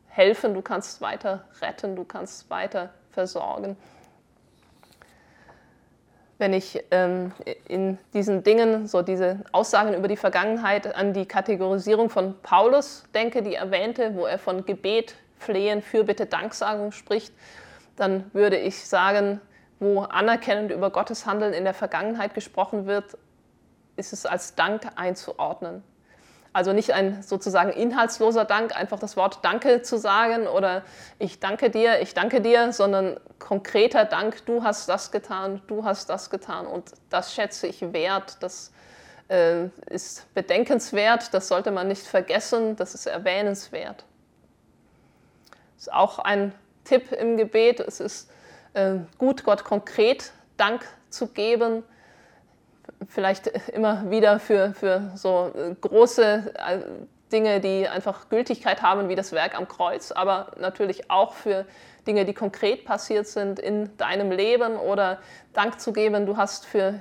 helfen, 0.06 0.54
du 0.54 0.62
kannst 0.62 1.00
weiter 1.00 1.42
retten, 1.60 1.96
du 1.96 2.04
kannst 2.04 2.48
weiter 2.48 2.90
versorgen. 3.10 3.76
Wenn 6.44 6.52
ich 6.52 6.84
ähm, 6.90 7.32
in 7.68 7.96
diesen 8.12 8.42
Dingen, 8.42 8.86
so 8.86 9.00
diese 9.00 9.38
Aussagen 9.52 9.94
über 9.94 10.08
die 10.08 10.16
Vergangenheit, 10.18 10.94
an 10.94 11.14
die 11.14 11.24
Kategorisierung 11.24 12.10
von 12.10 12.34
Paulus 12.42 13.04
denke, 13.14 13.42
die 13.42 13.54
erwähnte, 13.54 14.14
wo 14.14 14.26
er 14.26 14.38
von 14.38 14.66
Gebet, 14.66 15.14
Flehen, 15.38 15.80
Fürbitte, 15.80 16.26
Danksagung 16.26 16.92
spricht, 16.92 17.32
dann 17.96 18.30
würde 18.34 18.58
ich 18.58 18.84
sagen, 18.84 19.40
wo 19.80 20.00
anerkennend 20.00 20.70
über 20.70 20.90
Gottes 20.90 21.24
Handeln 21.24 21.54
in 21.54 21.64
der 21.64 21.72
Vergangenheit 21.72 22.34
gesprochen 22.34 22.84
wird, 22.84 23.16
ist 23.96 24.12
es 24.12 24.26
als 24.26 24.54
Dank 24.54 24.86
einzuordnen. 24.96 25.82
Also 26.54 26.72
nicht 26.72 26.92
ein 26.92 27.20
sozusagen 27.20 27.70
inhaltsloser 27.70 28.44
Dank, 28.44 28.76
einfach 28.76 29.00
das 29.00 29.16
Wort 29.16 29.40
Danke 29.42 29.82
zu 29.82 29.98
sagen 29.98 30.46
oder 30.46 30.84
ich 31.18 31.40
danke 31.40 31.68
dir, 31.68 32.00
ich 32.00 32.14
danke 32.14 32.40
dir, 32.40 32.72
sondern 32.72 33.18
konkreter 33.40 34.04
Dank, 34.04 34.46
du 34.46 34.62
hast 34.62 34.88
das 34.88 35.10
getan, 35.10 35.60
du 35.66 35.84
hast 35.84 36.08
das 36.08 36.30
getan 36.30 36.68
und 36.68 36.92
das 37.10 37.34
schätze 37.34 37.66
ich 37.66 37.92
wert, 37.92 38.36
das 38.40 38.72
äh, 39.28 39.64
ist 39.90 40.32
bedenkenswert, 40.32 41.34
das 41.34 41.48
sollte 41.48 41.72
man 41.72 41.88
nicht 41.88 42.06
vergessen, 42.06 42.76
das 42.76 42.94
ist 42.94 43.06
erwähnenswert. 43.06 44.04
Ist 45.76 45.92
auch 45.92 46.20
ein 46.20 46.54
Tipp 46.84 47.10
im 47.10 47.36
Gebet, 47.36 47.80
es 47.80 47.98
ist 47.98 48.30
äh, 48.74 48.98
gut, 49.18 49.42
Gott 49.42 49.64
konkret 49.64 50.30
Dank 50.56 50.86
zu 51.10 51.26
geben. 51.26 51.82
Vielleicht 53.08 53.46
immer 53.68 54.10
wieder 54.10 54.40
für, 54.40 54.74
für 54.74 55.12
so 55.14 55.50
äh, 55.54 55.74
große 55.80 56.52
äh, 56.54 56.78
Dinge, 57.32 57.60
die 57.60 57.88
einfach 57.88 58.28
Gültigkeit 58.28 58.82
haben, 58.82 59.08
wie 59.08 59.14
das 59.14 59.32
Werk 59.32 59.56
am 59.56 59.66
Kreuz, 59.66 60.12
aber 60.12 60.52
natürlich 60.58 61.10
auch 61.10 61.32
für 61.32 61.66
Dinge, 62.06 62.24
die 62.24 62.34
konkret 62.34 62.84
passiert 62.84 63.26
sind 63.26 63.58
in 63.58 63.96
deinem 63.96 64.30
Leben 64.30 64.76
oder 64.76 65.18
Dank 65.52 65.80
zu 65.80 65.92
geben, 65.92 66.26
du 66.26 66.36
hast 66.36 66.66
für 66.66 67.00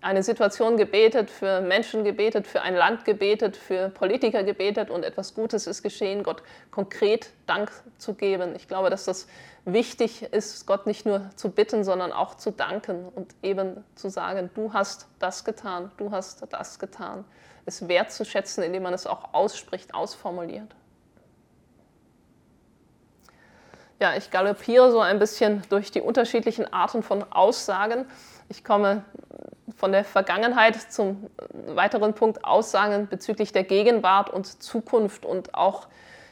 eine 0.00 0.22
Situation 0.22 0.76
gebetet, 0.76 1.30
für 1.30 1.60
Menschen 1.60 2.04
gebetet, 2.04 2.46
für 2.46 2.62
ein 2.62 2.74
Land 2.74 3.04
gebetet, 3.04 3.56
für 3.56 3.88
Politiker 3.88 4.44
gebetet 4.44 4.90
und 4.90 5.04
etwas 5.04 5.34
Gutes 5.34 5.66
ist 5.66 5.82
geschehen, 5.82 6.22
Gott 6.22 6.42
konkret 6.70 7.30
Dank 7.46 7.72
zu 7.98 8.14
geben. 8.14 8.54
Ich 8.54 8.68
glaube, 8.68 8.90
dass 8.90 9.04
das 9.04 9.26
wichtig 9.64 10.22
ist, 10.22 10.66
Gott 10.66 10.86
nicht 10.86 11.06
nur 11.06 11.30
zu 11.34 11.50
bitten, 11.50 11.82
sondern 11.82 12.12
auch 12.12 12.36
zu 12.36 12.52
danken 12.52 13.08
und 13.08 13.34
eben 13.42 13.84
zu 13.94 14.08
sagen, 14.08 14.50
du 14.54 14.72
hast 14.72 15.08
das 15.18 15.44
getan, 15.44 15.90
du 15.96 16.12
hast 16.12 16.46
das 16.50 16.78
getan. 16.78 17.24
Es 17.64 17.88
wertzuschätzen, 17.88 18.62
indem 18.62 18.84
man 18.84 18.94
es 18.94 19.06
auch 19.06 19.34
ausspricht, 19.34 19.92
ausformuliert. 19.92 20.74
Ja, 23.98 24.14
ich 24.14 24.30
galoppiere 24.30 24.92
so 24.92 25.00
ein 25.00 25.18
bisschen 25.18 25.62
durch 25.70 25.90
die 25.90 26.02
unterschiedlichen 26.02 26.70
Arten 26.72 27.02
von 27.02 27.24
Aussagen. 27.32 28.04
Ich 28.48 28.62
komme 28.62 29.04
von 29.76 29.90
der 29.90 30.04
Vergangenheit 30.04 30.76
zum 30.76 31.26
weiteren 31.66 32.14
Punkt 32.14 32.44
Aussagen 32.44 33.08
bezüglich 33.08 33.52
der 33.52 33.64
Gegenwart 33.64 34.30
und 34.30 34.62
Zukunft 34.62 35.26
und 35.26 35.54
auch 35.54 35.88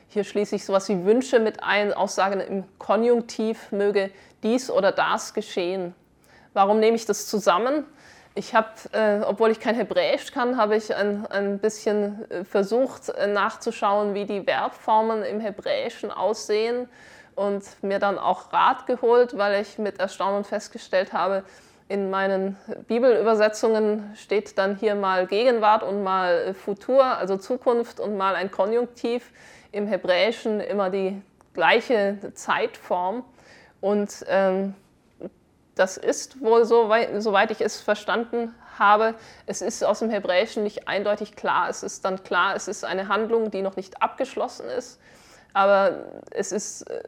hier 0.09 0.23
schließe 0.23 0.55
ich 0.55 0.65
sowas 0.65 0.89
wie 0.89 1.05
Wünsche 1.05 1.41
mit 1.41 1.65
ein, 1.65 1.93
Aussagen 1.93 2.41
im 2.41 2.65
Konjunktiv, 2.79 3.73
möge 3.73 4.11
dies 4.45 4.71
oder 4.71 4.93
das 4.93 5.35
geschehen. 5.35 5.93
Warum 6.53 6.79
nehme 6.79 6.97
ich 6.97 7.05
das 7.05 7.27
zusammen? 7.27 7.85
Ich 8.37 8.55
habe, 8.55 8.69
äh, 8.93 9.21
obwohl 9.25 9.51
ich 9.51 9.59
kein 9.59 9.75
Hebräisch 9.75 10.31
kann, 10.31 10.57
habe 10.57 10.77
ich 10.77 10.95
ein, 10.95 11.27
ein 11.27 11.59
bisschen 11.59 12.31
äh, 12.31 12.45
versucht 12.45 13.09
äh, 13.09 13.27
nachzuschauen, 13.27 14.15
wie 14.15 14.25
die 14.25 14.43
Verbformen 14.43 15.25
im 15.25 15.41
Hebräischen 15.41 16.13
aussehen 16.13 16.89
und 17.35 17.65
mir 17.83 17.99
dann 17.99 18.19
auch 18.19 18.53
Rat 18.53 18.87
geholt, 18.87 19.37
weil 19.37 19.61
ich 19.61 19.79
mit 19.79 19.99
Erstaunen 19.99 20.45
festgestellt 20.45 21.13
habe, 21.13 21.45
in 21.89 22.11
meinen 22.11 22.57
Bibelübersetzungen 22.89 24.13
steht 24.17 24.57
dann 24.57 24.77
hier 24.77 24.95
mal 24.95 25.27
Gegenwart 25.27 25.83
und 25.83 26.03
mal 26.03 26.55
Futur, 26.55 27.05
also 27.05 27.37
Zukunft 27.37 28.01
und 28.01 28.17
mal 28.17 28.35
ein 28.35 28.51
Konjunktiv 28.51 29.31
im 29.71 29.87
Hebräischen 29.87 30.61
immer 30.61 30.89
die 30.89 31.21
gleiche 31.53 32.19
Zeitform. 32.35 33.25
Und 33.81 34.25
ähm, 34.29 34.75
das 35.75 35.97
ist 35.97 36.41
wohl, 36.41 36.65
so 36.65 36.89
weit, 36.89 37.11
soweit 37.23 37.51
ich 37.51 37.61
es 37.61 37.81
verstanden 37.81 38.55
habe, 38.79 39.15
es 39.47 39.61
ist 39.61 39.85
aus 39.85 39.99
dem 39.99 40.11
Hebräischen 40.11 40.63
nicht 40.63 40.89
eindeutig 40.89 41.37
klar. 41.37 41.69
Es 41.69 41.83
ist 41.83 42.05
dann 42.05 42.23
klar, 42.25 42.57
es 42.57 42.67
ist 42.69 42.85
eine 42.85 43.09
Handlung, 43.09 43.51
die 43.51 43.63
noch 43.63 43.77
nicht 43.77 44.03
abgeschlossen 44.03 44.69
ist. 44.69 45.01
Aber 45.53 46.05
es 46.31 46.51
ist 46.51 46.83
äh, 46.91 47.03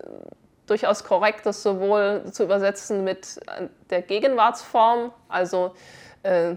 durchaus 0.67 1.05
korrekt, 1.05 1.47
das 1.47 1.63
sowohl 1.63 2.25
zu 2.33 2.45
übersetzen 2.45 3.05
mit 3.05 3.39
äh, 3.47 3.69
der 3.91 4.03
Gegenwartsform, 4.03 5.13
also 5.29 5.75
äh, 6.23 6.57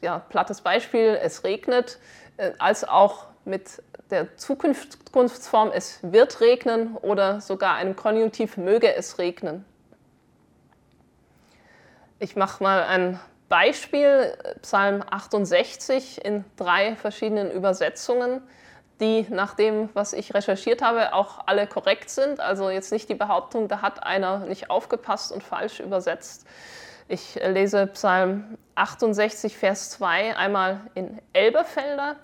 ja, 0.00 0.18
plattes 0.18 0.60
Beispiel, 0.60 1.18
es 1.22 1.44
regnet, 1.44 1.98
äh, 2.36 2.52
als 2.58 2.84
auch 2.84 3.26
mit 3.44 3.82
der 4.10 4.36
Zukunftsform 4.36 5.70
es 5.72 6.00
wird 6.02 6.40
regnen 6.40 6.96
oder 6.96 7.40
sogar 7.40 7.74
einem 7.74 7.96
Konjunktiv 7.96 8.56
möge 8.56 8.94
es 8.94 9.18
regnen. 9.18 9.64
Ich 12.18 12.36
mache 12.36 12.62
mal 12.62 12.82
ein 12.82 13.20
Beispiel, 13.48 14.36
Psalm 14.62 15.02
68 15.08 16.24
in 16.24 16.44
drei 16.56 16.96
verschiedenen 16.96 17.50
Übersetzungen, 17.50 18.42
die 19.00 19.26
nach 19.30 19.54
dem, 19.54 19.88
was 19.94 20.12
ich 20.12 20.34
recherchiert 20.34 20.82
habe, 20.82 21.14
auch 21.14 21.40
alle 21.46 21.66
korrekt 21.66 22.10
sind. 22.10 22.40
Also 22.40 22.70
jetzt 22.70 22.92
nicht 22.92 23.08
die 23.08 23.14
Behauptung, 23.14 23.68
da 23.68 23.82
hat 23.82 24.02
einer 24.02 24.40
nicht 24.40 24.70
aufgepasst 24.70 25.32
und 25.32 25.42
falsch 25.42 25.80
übersetzt. 25.80 26.46
Ich 27.08 27.34
lese 27.34 27.86
Psalm 27.88 28.58
68, 28.76 29.56
Vers 29.56 29.90
2 29.90 30.36
einmal 30.36 30.80
in 30.94 31.20
Elberfelder 31.32 32.16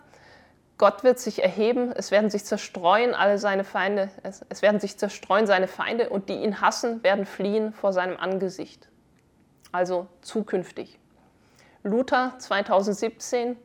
Gott 0.79 1.05
wird 1.05 1.19
sich 1.19 1.43
erheben, 1.43 1.91
es 1.93 2.11
werden 2.11 2.29
sich 2.29 2.45
zerstreuen 2.45 3.15
alle 3.15 3.39
seine 3.39 3.65
Feinde, 3.65 4.11
es, 4.23 4.45
es, 4.51 4.61
werden 4.61 4.79
sich 4.79 4.99
zerstreuen 4.99 5.47
seine 5.47 5.69
Feinde 5.69 6.11
und 6.11 6.29
die 6.29 6.35
ihn 6.35 6.61
hassen, 6.61 7.03
werden 7.03 7.25
fliehen 7.25 7.73
vor 7.73 7.95
seinem 7.95 8.19
Angesicht. 8.19 8.89
Also 9.73 10.07
zukünftig. 10.21 10.99
Luther 11.83 12.35
2017, 12.39 13.57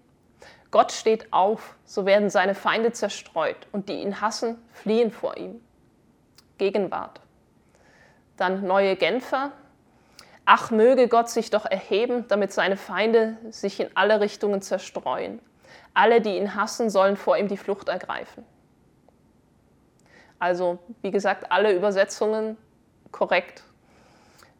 Gott 0.71 0.93
steht 0.93 1.31
auf, 1.33 1.75
so 1.85 2.05
werden 2.05 2.29
seine 2.29 2.55
Feinde 2.55 2.93
zerstreut 2.93 3.67
und 3.73 3.89
die 3.89 4.01
ihn 4.01 4.21
hassen, 4.21 4.57
fliehen 4.71 5.11
vor 5.11 5.35
ihm. 5.37 5.61
Gegenwart. 6.57 7.19
Dann 8.37 8.65
neue 8.65 8.95
Genfer. 8.95 9.51
Ach, 10.45 10.71
möge 10.71 11.07
Gott 11.09 11.29
sich 11.29 11.49
doch 11.49 11.65
erheben, 11.65 12.25
damit 12.29 12.53
seine 12.53 12.77
Feinde 12.77 13.37
sich 13.49 13.79
in 13.79 13.89
alle 13.95 14.21
Richtungen 14.21 14.61
zerstreuen. 14.61 15.39
Alle, 15.93 16.21
die 16.21 16.37
ihn 16.37 16.55
hassen, 16.55 16.89
sollen 16.89 17.17
vor 17.17 17.37
ihm 17.37 17.49
die 17.49 17.57
Flucht 17.57 17.89
ergreifen. 17.89 18.45
Also, 20.39 20.79
wie 21.01 21.11
gesagt, 21.11 21.51
alle 21.51 21.73
Übersetzungen 21.73 22.57
korrekt. 23.11 23.63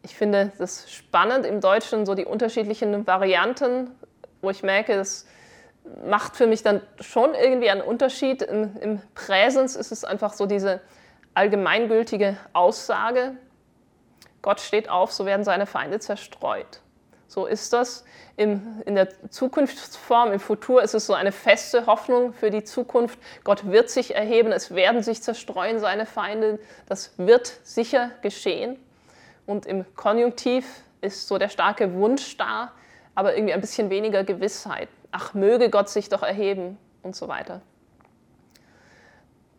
Ich 0.04 0.16
finde 0.16 0.52
das 0.58 0.92
spannend 0.92 1.46
im 1.46 1.62
Deutschen, 1.62 2.06
so 2.06 2.16
die 2.16 2.26
unterschiedlichen 2.26 3.08
Varianten, 3.08 3.92
wo 4.42 4.50
ich 4.50 4.62
merke, 4.62 4.96
das 4.96 5.26
macht 6.06 6.36
für 6.36 6.48
mich 6.48 6.64
dann 6.64 6.82
schon 7.00 7.34
irgendwie 7.34 7.70
einen 7.70 7.82
Unterschied. 7.82 8.42
Im, 8.42 8.76
im 8.78 9.02
Präsens 9.16 9.76
ist 9.76 9.92
es 9.92 10.04
einfach 10.04 10.34
so 10.34 10.46
diese 10.46 10.82
allgemeingültige 11.34 12.38
Aussage, 12.54 13.36
Gott 14.42 14.60
steht 14.60 14.90
auf, 14.90 15.12
so 15.12 15.26
werden 15.26 15.44
seine 15.44 15.66
Feinde 15.66 16.00
zerstreut. 16.00 16.82
So 17.28 17.46
ist 17.46 17.72
das. 17.74 18.04
Im, 18.36 18.82
in 18.86 18.96
der 18.96 19.08
Zukunftsform, 19.30 20.34
im 20.34 20.40
Futur 20.40 20.82
ist 20.82 20.96
es 20.96 21.06
so 21.06 21.14
eine 21.14 21.32
feste 21.32 21.86
Hoffnung 21.86 22.34
für 22.34 22.50
die 22.50 22.64
Zukunft. 22.64 23.20
Gott 23.44 23.72
wird 23.72 23.90
sich 23.90 24.16
erheben, 24.16 24.52
es 24.52 24.74
werden 24.74 25.04
sich 25.04 25.22
zerstreuen 25.22 25.80
seine 25.80 26.06
Feinde. 26.06 26.60
Das 26.90 27.14
wird 27.18 27.54
sicher 27.64 28.12
geschehen. 28.22 28.78
Und 29.46 29.66
im 29.66 29.86
Konjunktiv 29.96 30.66
ist 31.02 31.28
so 31.28 31.38
der 31.38 31.50
starke 31.50 31.94
Wunsch 31.94 32.36
da, 32.38 32.72
aber 33.16 33.36
irgendwie 33.36 33.54
ein 33.54 33.62
bisschen 33.62 33.90
weniger 33.90 34.24
Gewissheit. 34.24 34.90
Ach, 35.12 35.34
möge 35.34 35.70
Gott 35.70 35.90
sich 35.90 36.10
doch 36.10 36.24
erheben 36.24 36.78
und 37.04 37.16
so 37.16 37.28
weiter. 37.28 37.62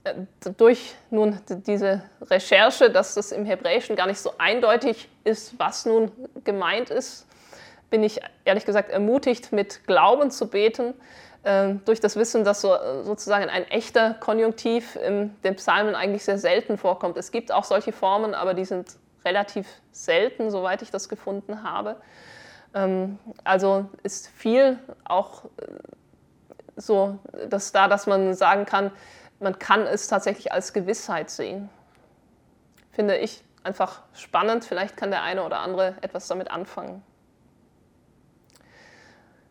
Äh, 0.05 0.15
durch 0.57 0.95
nun 1.11 1.41
diese 1.49 2.03
Recherche, 2.23 2.91
dass 2.91 3.15
das 3.15 3.33
im 3.33 3.45
Hebräischen 3.45 3.97
gar 3.97 4.07
nicht 4.07 4.19
so 4.19 4.33
eindeutig 4.39 5.09
ist, 5.25 5.59
was 5.59 5.87
nun 5.87 6.11
gemeint 6.45 6.91
ist, 6.91 7.27
bin 7.91 8.03
ich 8.03 8.21
ehrlich 8.45 8.65
gesagt 8.65 8.91
ermutigt, 8.91 9.53
mit 9.53 9.87
Glauben 9.87 10.31
zu 10.31 10.49
beten, 10.49 10.95
äh, 11.45 11.75
durch 11.85 12.01
das 12.01 12.17
Wissen, 12.17 12.43
dass 12.45 12.63
so, 12.63 12.75
sozusagen 13.03 13.49
ein 13.49 13.65
echter 13.65 14.15
Konjunktiv 14.15 14.97
in 14.97 15.37
den 15.45 15.57
Psalmen 15.57 15.95
eigentlich 15.95 16.25
sehr 16.25 16.39
selten 16.39 16.79
vorkommt. 16.79 17.17
Es 17.17 17.31
gibt 17.31 17.53
auch 17.53 17.65
solche 17.65 17.93
Formen, 17.93 18.35
aber 18.35 18.55
die 18.55 18.65
sind 18.65 18.97
relativ 19.25 19.69
selten, 19.93 20.51
soweit 20.51 20.83
ich 20.83 20.91
das 20.91 21.09
gefunden 21.09 21.63
habe. 21.63 21.97
Ähm, 22.75 23.19
also 23.45 23.87
ist 24.03 24.29
viel 24.29 24.79
auch 25.05 25.45
äh, 25.45 25.49
so, 26.77 27.19
dass 27.49 27.73
da, 27.73 27.89
dass 27.89 28.07
man 28.07 28.35
sagen 28.35 28.65
kann, 28.65 28.91
man 29.41 29.59
kann 29.59 29.83
es 29.83 30.09
tatsächlich 30.09 30.53
als 30.53 30.73
Gewissheit 30.73 31.31
sehen. 31.31 31.69
Finde 32.93 33.17
ich 33.17 33.43
einfach 33.65 34.03
spannend. 34.15 34.65
Vielleicht 34.65 34.97
kann 34.97 35.11
der 35.11 35.23
eine 35.23 35.45
oder 35.45 35.61
andere 35.61 35.97
etwas 36.01 36.27
damit 36.29 36.51
anfangen. 36.51 37.03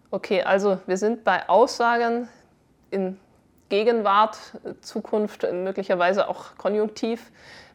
Okay, 0.10 0.44
also 0.44 0.80
wir 0.88 0.98
sind 0.98 1.24
bei 1.24 1.48
Aussagen 1.48 2.28
in 2.90 3.20
Gegenwart, 3.70 4.38
Zukunft, 4.82 5.44
möglicherweise 5.44 6.28
auch 6.28 6.58
konjunktiv. 6.58 7.32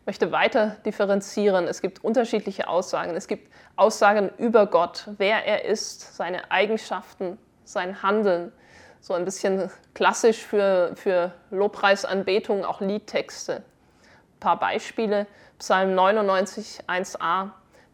Möchte 0.07 0.33
weiter 0.33 0.77
differenzieren. 0.87 1.67
Es 1.67 1.83
gibt 1.83 2.03
unterschiedliche 2.03 2.69
Aussagen. 2.69 3.15
Es 3.17 3.27
gibt 3.27 3.53
Aussagen 3.75 4.31
über 4.39 4.67
Gott, 4.67 5.09
wer 5.19 5.45
er 5.45 5.65
ist, 5.65 6.17
seine 6.17 6.51
Eigenschaften, 6.51 7.39
sein 7.65 8.03
Handeln 8.03 8.53
so 9.01 9.15
ein 9.15 9.25
bisschen 9.25 9.71
klassisch 9.95 10.45
für, 10.45 10.93
für 10.97 11.33
Lobpreisanbetung, 11.51 12.65
auch 12.65 12.81
Liedtexte. 12.81 13.57
Ein 13.57 14.41
paar 14.41 14.59
Beispiele. 14.59 15.27
Psalm 15.59 15.95
99, 15.95 16.81
1a. 16.89 17.51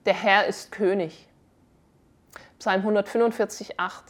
Der 0.07 0.15
Herr 0.15 0.47
ist 0.47 0.73
König. 0.73 1.29
Psalm 2.59 2.81
145, 2.81 3.79
8. 3.79 4.05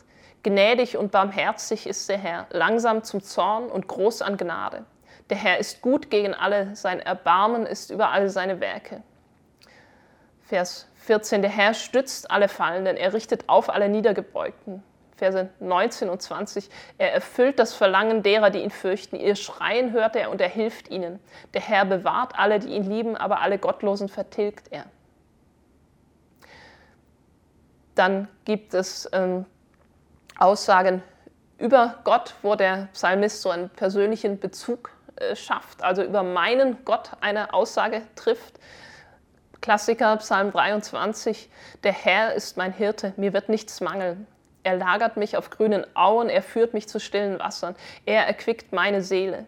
Gnädig 0.45 0.97
und 0.97 1.11
barmherzig 1.11 1.87
ist 1.87 2.09
der 2.09 2.19
Herr, 2.19 2.47
langsam 2.51 3.03
zum 3.03 3.23
Zorn 3.23 3.69
und 3.69 3.89
groß 3.89 4.23
an 4.23 4.37
Gnade. 4.37 4.85
Der 5.33 5.39
Herr 5.39 5.57
ist 5.57 5.81
gut 5.81 6.11
gegen 6.11 6.35
alle, 6.35 6.77
sein 6.77 7.01
Erbarmen 7.01 7.65
ist 7.65 7.91
über 7.91 8.11
alle 8.11 8.29
seine 8.29 8.61
Werke. 8.61 9.03
Vers 10.43 10.87
14. 10.97 11.41
Der 11.41 11.51
Herr 11.51 11.73
stützt 11.73 12.31
alle 12.31 12.49
Fallenden, 12.49 12.99
er 12.99 13.15
richtet 13.15 13.49
auf 13.49 13.71
alle 13.71 13.89
Niedergebeugten. 13.89 14.83
Verse 15.17 15.49
19 15.59 16.11
und 16.11 16.21
20. 16.21 16.69
Er 16.99 17.15
erfüllt 17.15 17.59
das 17.59 17.73
Verlangen 17.73 18.23
derer, 18.23 18.51
die 18.51 18.59
ihn 18.59 18.71
fürchten. 18.71 19.17
Ihr 19.17 19.35
Schreien 19.35 19.93
hört 19.93 20.17
er 20.17 20.31
und 20.31 20.39
er 20.43 20.51
hilft 20.51 20.91
ihnen. 20.91 21.19
Der 21.55 21.63
Herr 21.63 21.87
bewahrt 21.87 22.39
alle, 22.39 22.59
die 22.59 22.69
ihn 22.69 22.85
lieben, 22.85 23.17
aber 23.17 23.41
alle 23.41 23.57
Gottlosen 23.57 24.11
vertilgt 24.11 24.71
er. 24.71 24.85
Dann 27.95 28.29
gibt 28.45 28.75
es 28.75 29.09
ähm, 29.15 29.47
Aussagen 30.39 31.03
über 31.57 32.01
Gott, 32.05 32.35
wo 32.43 32.55
der 32.55 32.89
Psalmist 32.93 33.41
so 33.41 33.49
einen 33.49 33.71
persönlichen 33.71 34.39
Bezug 34.39 34.91
äh, 35.23 35.37
schafft, 35.37 35.83
also 35.83 36.03
über 36.03 36.23
meinen 36.23 36.85
Gott 36.85 37.13
eine 37.21 37.55
Aussage 37.55 38.03
trifft. 38.17 38.59
Klassiker 39.61 40.17
Psalm 40.17 40.51
23, 40.51 41.49
der 41.85 41.93
Herr 41.93 42.35
ist 42.35 42.57
mein 42.57 42.73
Hirte, 42.73 43.15
mir 43.17 43.33
wird 43.33 43.49
nichts 43.49 43.81
mangeln. 43.81 44.27
Er 44.65 44.77
lagert 44.77 45.17
mich 45.17 45.37
auf 45.37 45.51
grünen 45.51 45.85
Auen, 45.95 46.29
er 46.29 46.43
führt 46.43 46.75
mich 46.75 46.89
zu 46.89 46.99
stillen 46.99 47.39
Wassern, 47.39 47.77
er 48.05 48.27
erquickt 48.27 48.73
meine 48.73 49.03
Seele. 49.03 49.47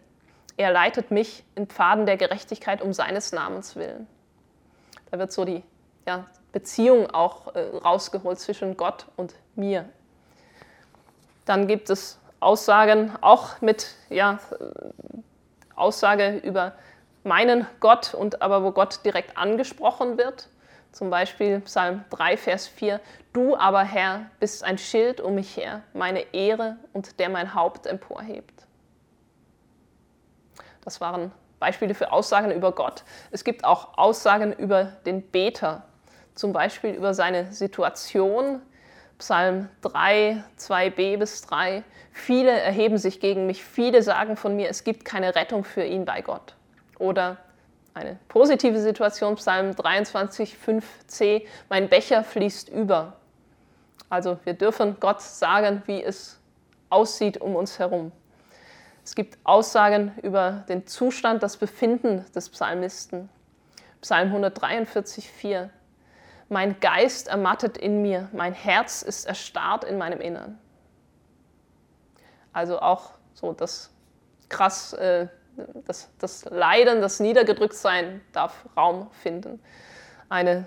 Er 0.56 0.72
leitet 0.72 1.10
mich 1.10 1.44
in 1.56 1.66
Pfaden 1.66 2.06
der 2.06 2.16
Gerechtigkeit 2.16 2.80
um 2.80 2.92
seines 2.92 3.32
Namens 3.32 3.74
willen. 3.74 4.06
Da 5.10 5.18
wird 5.18 5.32
so 5.32 5.44
die 5.44 5.64
ja, 6.06 6.26
Beziehung 6.52 7.10
auch 7.10 7.54
äh, 7.54 7.60
rausgeholt 7.76 8.38
zwischen 8.38 8.76
Gott 8.76 9.06
und 9.16 9.34
mir. 9.56 9.88
Dann 11.44 11.66
gibt 11.66 11.90
es 11.90 12.18
Aussagen 12.38 13.12
auch 13.20 13.60
mit 13.60 13.94
ja, 14.10 14.38
Aussage 15.76 16.36
über 16.38 16.72
meinen 17.22 17.66
Gott 17.80 18.14
und 18.14 18.42
aber 18.42 18.62
wo 18.62 18.72
Gott 18.72 19.04
direkt 19.04 19.36
angesprochen 19.36 20.18
wird. 20.18 20.48
Zum 20.92 21.10
Beispiel 21.10 21.60
Psalm 21.60 22.04
3, 22.10 22.36
Vers 22.36 22.68
4. 22.68 23.00
Du 23.32 23.56
aber, 23.56 23.82
Herr, 23.82 24.30
bist 24.38 24.62
ein 24.62 24.78
Schild 24.78 25.20
um 25.20 25.34
mich 25.34 25.56
her, 25.56 25.82
meine 25.92 26.32
Ehre 26.32 26.76
und 26.92 27.18
der 27.18 27.30
mein 27.30 27.54
Haupt 27.54 27.86
emporhebt. 27.86 28.66
Das 30.84 31.00
waren 31.00 31.32
Beispiele 31.58 31.94
für 31.94 32.12
Aussagen 32.12 32.52
über 32.52 32.72
Gott. 32.72 33.04
Es 33.30 33.42
gibt 33.42 33.64
auch 33.64 33.96
Aussagen 33.96 34.52
über 34.52 34.84
den 35.06 35.22
Beter, 35.22 35.82
zum 36.34 36.52
Beispiel 36.52 36.94
über 36.94 37.14
seine 37.14 37.52
Situation. 37.52 38.60
Psalm 39.24 39.70
3, 39.80 40.44
2b 40.58 41.16
bis 41.16 41.40
3. 41.46 41.82
Viele 42.12 42.50
erheben 42.50 42.98
sich 42.98 43.20
gegen 43.20 43.46
mich, 43.46 43.64
viele 43.64 44.02
sagen 44.02 44.36
von 44.36 44.54
mir, 44.54 44.68
es 44.68 44.84
gibt 44.84 45.06
keine 45.06 45.34
Rettung 45.34 45.64
für 45.64 45.82
ihn 45.82 46.04
bei 46.04 46.20
Gott. 46.20 46.54
Oder 46.98 47.38
eine 47.94 48.18
positive 48.28 48.78
Situation, 48.78 49.36
Psalm 49.36 49.74
23, 49.74 50.58
5c, 50.62 51.46
mein 51.70 51.88
Becher 51.88 52.22
fließt 52.22 52.68
über. 52.68 53.14
Also 54.10 54.38
wir 54.44 54.52
dürfen 54.52 54.98
Gott 55.00 55.22
sagen, 55.22 55.82
wie 55.86 56.02
es 56.02 56.38
aussieht 56.90 57.40
um 57.40 57.56
uns 57.56 57.78
herum. 57.78 58.12
Es 59.02 59.14
gibt 59.14 59.38
Aussagen 59.42 60.12
über 60.22 60.64
den 60.68 60.86
Zustand, 60.86 61.42
das 61.42 61.56
Befinden 61.56 62.26
des 62.34 62.50
Psalmisten. 62.50 63.30
Psalm 64.02 64.28
143, 64.28 65.30
4. 65.30 65.70
Mein 66.54 66.78
Geist 66.78 67.26
ermattet 67.26 67.76
in 67.76 68.00
mir, 68.00 68.28
mein 68.32 68.52
Herz 68.52 69.02
ist 69.02 69.26
erstarrt 69.26 69.82
in 69.82 69.98
meinem 69.98 70.20
Innern. 70.20 70.56
Also 72.52 72.78
auch 72.78 73.10
so 73.32 73.52
das 73.52 73.90
krass 74.48 74.92
äh, 74.92 75.26
das, 75.86 76.08
das 76.20 76.44
Leiden, 76.44 77.00
das 77.00 77.18
Niedergedrücktsein 77.18 78.20
darf 78.30 78.66
Raum 78.76 79.10
finden. 79.10 79.60
Eine 80.28 80.66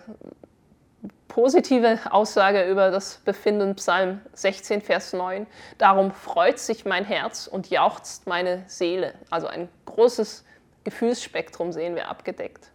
positive 1.30 2.00
Aussage 2.10 2.70
über 2.70 2.92
das 2.92 3.20
Befinden, 3.24 3.76
Psalm 3.76 4.20
16, 4.34 4.82
Vers 4.82 5.14
9. 5.14 5.48
Darum 5.78 6.12
freut 6.12 6.60
sich 6.60 6.84
mein 6.84 7.06
Herz 7.06 7.48
und 7.48 7.70
jauchzt 7.70 8.28
meine 8.28 8.66
Seele. 8.68 9.14
Also 9.30 9.48
ein 9.48 9.70
großes 9.86 10.44
Gefühlsspektrum 10.84 11.72
sehen 11.72 11.96
wir 11.96 12.10
abgedeckt. 12.10 12.72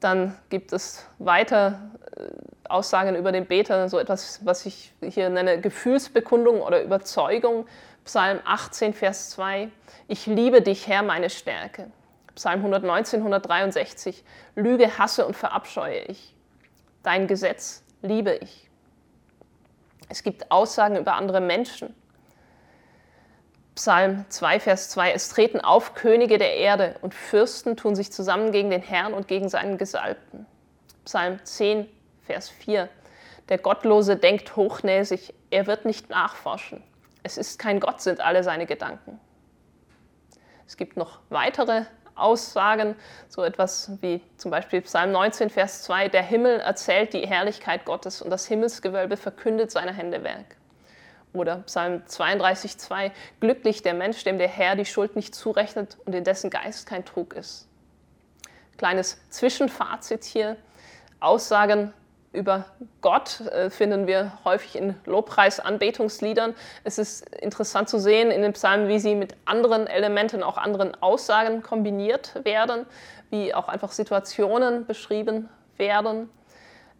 Dann 0.00 0.36
gibt 0.50 0.72
es 0.72 1.06
weiter 1.18 1.90
äh, 2.16 2.22
Aussagen 2.68 3.16
über 3.16 3.32
den 3.32 3.46
Beter, 3.46 3.88
so 3.88 3.98
etwas, 3.98 4.44
was 4.44 4.66
ich 4.66 4.92
hier 5.00 5.30
nenne 5.30 5.60
Gefühlsbekundung 5.60 6.60
oder 6.60 6.82
Überzeugung. 6.82 7.66
Psalm 8.04 8.40
18, 8.44 8.94
Vers 8.94 9.30
2. 9.30 9.68
Ich 10.06 10.26
liebe 10.26 10.62
dich, 10.62 10.86
Herr, 10.86 11.02
meine 11.02 11.30
Stärke. 11.30 11.90
Psalm 12.34 12.60
119, 12.60 13.20
163. 13.20 14.24
Lüge 14.54 14.98
hasse 14.98 15.26
und 15.26 15.34
verabscheue 15.34 16.00
ich. 16.00 16.34
Dein 17.02 17.26
Gesetz 17.26 17.82
liebe 18.02 18.34
ich. 18.34 18.70
Es 20.08 20.22
gibt 20.22 20.50
Aussagen 20.50 20.96
über 20.96 21.14
andere 21.14 21.40
Menschen. 21.40 21.94
Psalm 23.76 24.24
2, 24.30 24.60
Vers 24.60 24.88
2. 24.88 25.12
Es 25.12 25.28
treten 25.28 25.60
auf 25.60 25.94
Könige 25.94 26.38
der 26.38 26.56
Erde 26.56 26.96
und 27.02 27.12
Fürsten 27.12 27.76
tun 27.76 27.94
sich 27.94 28.10
zusammen 28.10 28.50
gegen 28.50 28.70
den 28.70 28.80
Herrn 28.80 29.12
und 29.12 29.28
gegen 29.28 29.50
seinen 29.50 29.76
Gesalbten. 29.76 30.46
Psalm 31.04 31.38
10, 31.44 31.86
Vers 32.22 32.48
4. 32.48 32.88
Der 33.50 33.58
Gottlose 33.58 34.16
denkt 34.16 34.56
hochnäsig, 34.56 35.34
er 35.50 35.66
wird 35.66 35.84
nicht 35.84 36.08
nachforschen. 36.08 36.82
Es 37.22 37.36
ist 37.36 37.58
kein 37.58 37.78
Gott, 37.78 38.00
sind 38.00 38.22
alle 38.22 38.42
seine 38.42 38.64
Gedanken. 38.64 39.20
Es 40.66 40.78
gibt 40.78 40.96
noch 40.96 41.18
weitere 41.28 41.84
Aussagen, 42.14 42.96
so 43.28 43.44
etwas 43.44 43.90
wie 44.00 44.22
zum 44.38 44.50
Beispiel 44.50 44.80
Psalm 44.80 45.12
19, 45.12 45.50
Vers 45.50 45.82
2, 45.82 46.08
der 46.08 46.22
Himmel 46.22 46.60
erzählt 46.60 47.12
die 47.12 47.26
Herrlichkeit 47.26 47.84
Gottes 47.84 48.22
und 48.22 48.30
das 48.30 48.46
Himmelsgewölbe 48.46 49.18
verkündet 49.18 49.70
seine 49.70 49.92
Hände 49.92 50.24
Werk. 50.24 50.56
Oder 51.36 51.58
Psalm 51.66 52.02
32, 52.06 52.78
2, 52.78 53.12
glücklich 53.40 53.82
der 53.82 53.94
Mensch, 53.94 54.24
dem 54.24 54.38
der 54.38 54.48
Herr 54.48 54.76
die 54.76 54.84
Schuld 54.84 55.16
nicht 55.16 55.34
zurechnet 55.34 55.98
und 56.04 56.14
in 56.14 56.24
dessen 56.24 56.50
Geist 56.50 56.86
kein 56.86 57.04
Trug 57.04 57.34
ist. 57.34 57.68
Kleines 58.76 59.18
Zwischenfazit 59.30 60.24
hier, 60.24 60.56
Aussagen 61.20 61.92
über 62.32 62.66
Gott 63.00 63.40
äh, 63.40 63.70
finden 63.70 64.06
wir 64.06 64.38
häufig 64.44 64.76
in 64.76 64.94
Lobpreisanbetungsliedern. 65.06 66.54
Es 66.84 66.98
ist 66.98 67.28
interessant 67.36 67.88
zu 67.88 67.98
sehen 67.98 68.30
in 68.30 68.42
den 68.42 68.52
Psalmen, 68.52 68.88
wie 68.88 68.98
sie 68.98 69.14
mit 69.14 69.34
anderen 69.46 69.86
Elementen, 69.86 70.42
auch 70.42 70.58
anderen 70.58 70.94
Aussagen 71.02 71.62
kombiniert 71.62 72.38
werden, 72.44 72.86
wie 73.30 73.54
auch 73.54 73.68
einfach 73.68 73.90
Situationen 73.90 74.86
beschrieben 74.86 75.48
werden. 75.78 76.28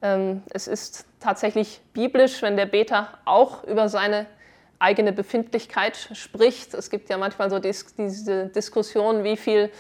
Ähm, 0.06 0.42
es 0.50 0.68
ist 0.68 1.04
tatsächlich 1.20 1.80
biblisch, 1.92 2.42
wenn 2.42 2.56
der 2.56 2.66
Beter 2.66 3.08
auch 3.24 3.64
über 3.64 3.88
seine 3.88 4.26
eigene 4.78 5.12
Befindlichkeit 5.12 5.96
spricht. 6.12 6.74
Es 6.74 6.90
gibt 6.90 7.08
ja 7.08 7.16
manchmal 7.18 7.50
so 7.50 7.58
diese 7.58 8.46
Diskussion, 8.46 9.24
wie 9.24 9.36
viel 9.36 9.70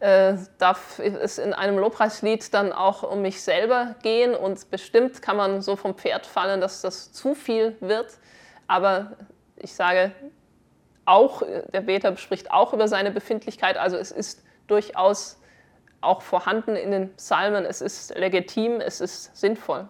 äh, 0.00 0.34
darf 0.58 0.98
es 0.98 1.38
in 1.38 1.52
einem 1.52 1.78
Lobpreislied 1.78 2.52
dann 2.52 2.72
auch 2.72 3.02
um 3.02 3.22
mich 3.22 3.42
selber 3.42 3.94
gehen 4.02 4.34
und 4.34 4.70
bestimmt 4.70 5.22
kann 5.22 5.36
man 5.36 5.62
so 5.62 5.76
vom 5.76 5.94
Pferd 5.94 6.26
fallen, 6.26 6.60
dass 6.60 6.80
das 6.80 7.12
zu 7.12 7.34
viel 7.34 7.76
wird. 7.80 8.14
Aber 8.66 9.12
ich 9.56 9.74
sage 9.74 10.12
auch, 11.04 11.42
der 11.72 11.82
Beter 11.82 12.16
spricht 12.16 12.50
auch 12.50 12.72
über 12.72 12.88
seine 12.88 13.10
Befindlichkeit, 13.10 13.76
also 13.76 13.96
es 13.96 14.10
ist 14.10 14.42
durchaus 14.66 15.38
auch 16.06 16.22
vorhanden 16.22 16.76
in 16.76 16.90
den 16.90 17.14
Psalmen, 17.16 17.64
es 17.64 17.80
ist 17.80 18.16
legitim, 18.16 18.80
es 18.80 19.00
ist 19.00 19.36
sinnvoll. 19.36 19.88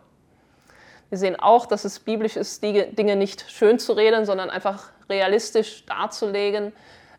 Wir 1.09 1.19
sehen 1.19 1.39
auch, 1.39 1.67
dass 1.67 1.85
es 1.85 2.01
biblisch 2.01 2.37
ist, 2.37 2.63
die 2.63 2.95
Dinge 2.95 3.15
nicht 3.17 3.51
schön 3.51 3.79
zu 3.79 3.93
reden, 3.93 4.25
sondern 4.25 4.51
einfach 4.51 4.91
realistisch 5.09 5.87
darzulegen 5.87 6.73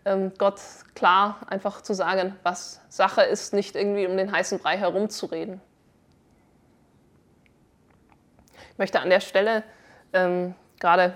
ähm, 0.07 0.31
Gott 0.37 0.61
klar 0.95 1.41
einfach 1.47 1.81
zu 1.81 1.93
sagen, 1.93 2.35
was 2.43 2.81
Sache 2.87 3.23
ist, 3.23 3.53
nicht 3.53 3.75
irgendwie 3.75 4.07
um 4.07 4.15
den 4.15 4.31
heißen 4.31 4.59
Brei 4.59 4.77
herumzureden. 4.77 5.59
Ich 8.71 8.77
möchte 8.77 9.01
an 9.01 9.09
der 9.09 9.19
Stelle, 9.19 9.63
ähm, 10.13 10.55
gerade 10.79 11.13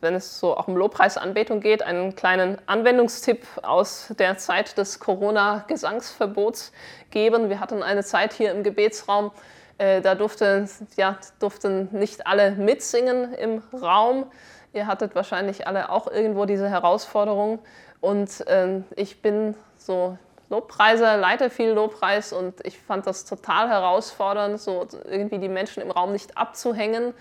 wenn 0.00 0.14
es 0.14 0.38
so 0.38 0.56
auch 0.56 0.68
um 0.68 0.76
Lobpreisanbetung 0.76 1.60
geht, 1.60 1.82
einen 1.82 2.16
kleinen 2.16 2.58
Anwendungstipp 2.66 3.46
aus 3.62 4.12
der 4.18 4.38
Zeit 4.38 4.76
des 4.76 4.98
Corona-Gesangsverbots 4.98 6.72
geben. 7.10 7.48
Wir 7.48 7.60
hatten 7.60 7.82
eine 7.82 8.02
Zeit 8.02 8.32
hier 8.32 8.50
im 8.50 8.62
Gebetsraum, 8.62 9.30
äh, 9.78 10.00
da 10.00 10.14
durfte, 10.14 10.68
ja, 10.96 11.18
durften 11.38 11.88
nicht 11.92 12.26
alle 12.26 12.52
mitsingen 12.52 13.34
im 13.34 13.62
Raum. 13.72 14.26
Ihr 14.72 14.86
hattet 14.86 15.14
wahrscheinlich 15.14 15.66
alle 15.68 15.90
auch 15.90 16.10
irgendwo 16.10 16.44
diese 16.44 16.68
Herausforderung. 16.68 17.60
Und 18.00 18.44
ähm, 18.48 18.84
ich 18.96 19.22
bin 19.22 19.54
so 19.78 20.18
Lobpreiser, 20.50 21.16
leite 21.16 21.50
viel 21.50 21.70
Lobpreis 21.70 22.32
und 22.32 22.54
ich 22.66 22.78
fand 22.78 23.06
das 23.06 23.24
total 23.24 23.68
herausfordernd, 23.68 24.60
so 24.60 24.86
irgendwie 25.08 25.38
die 25.38 25.48
Menschen 25.48 25.82
im 25.82 25.90
Raum 25.90 26.12
nicht 26.12 26.36
abzuhängen 26.36 27.14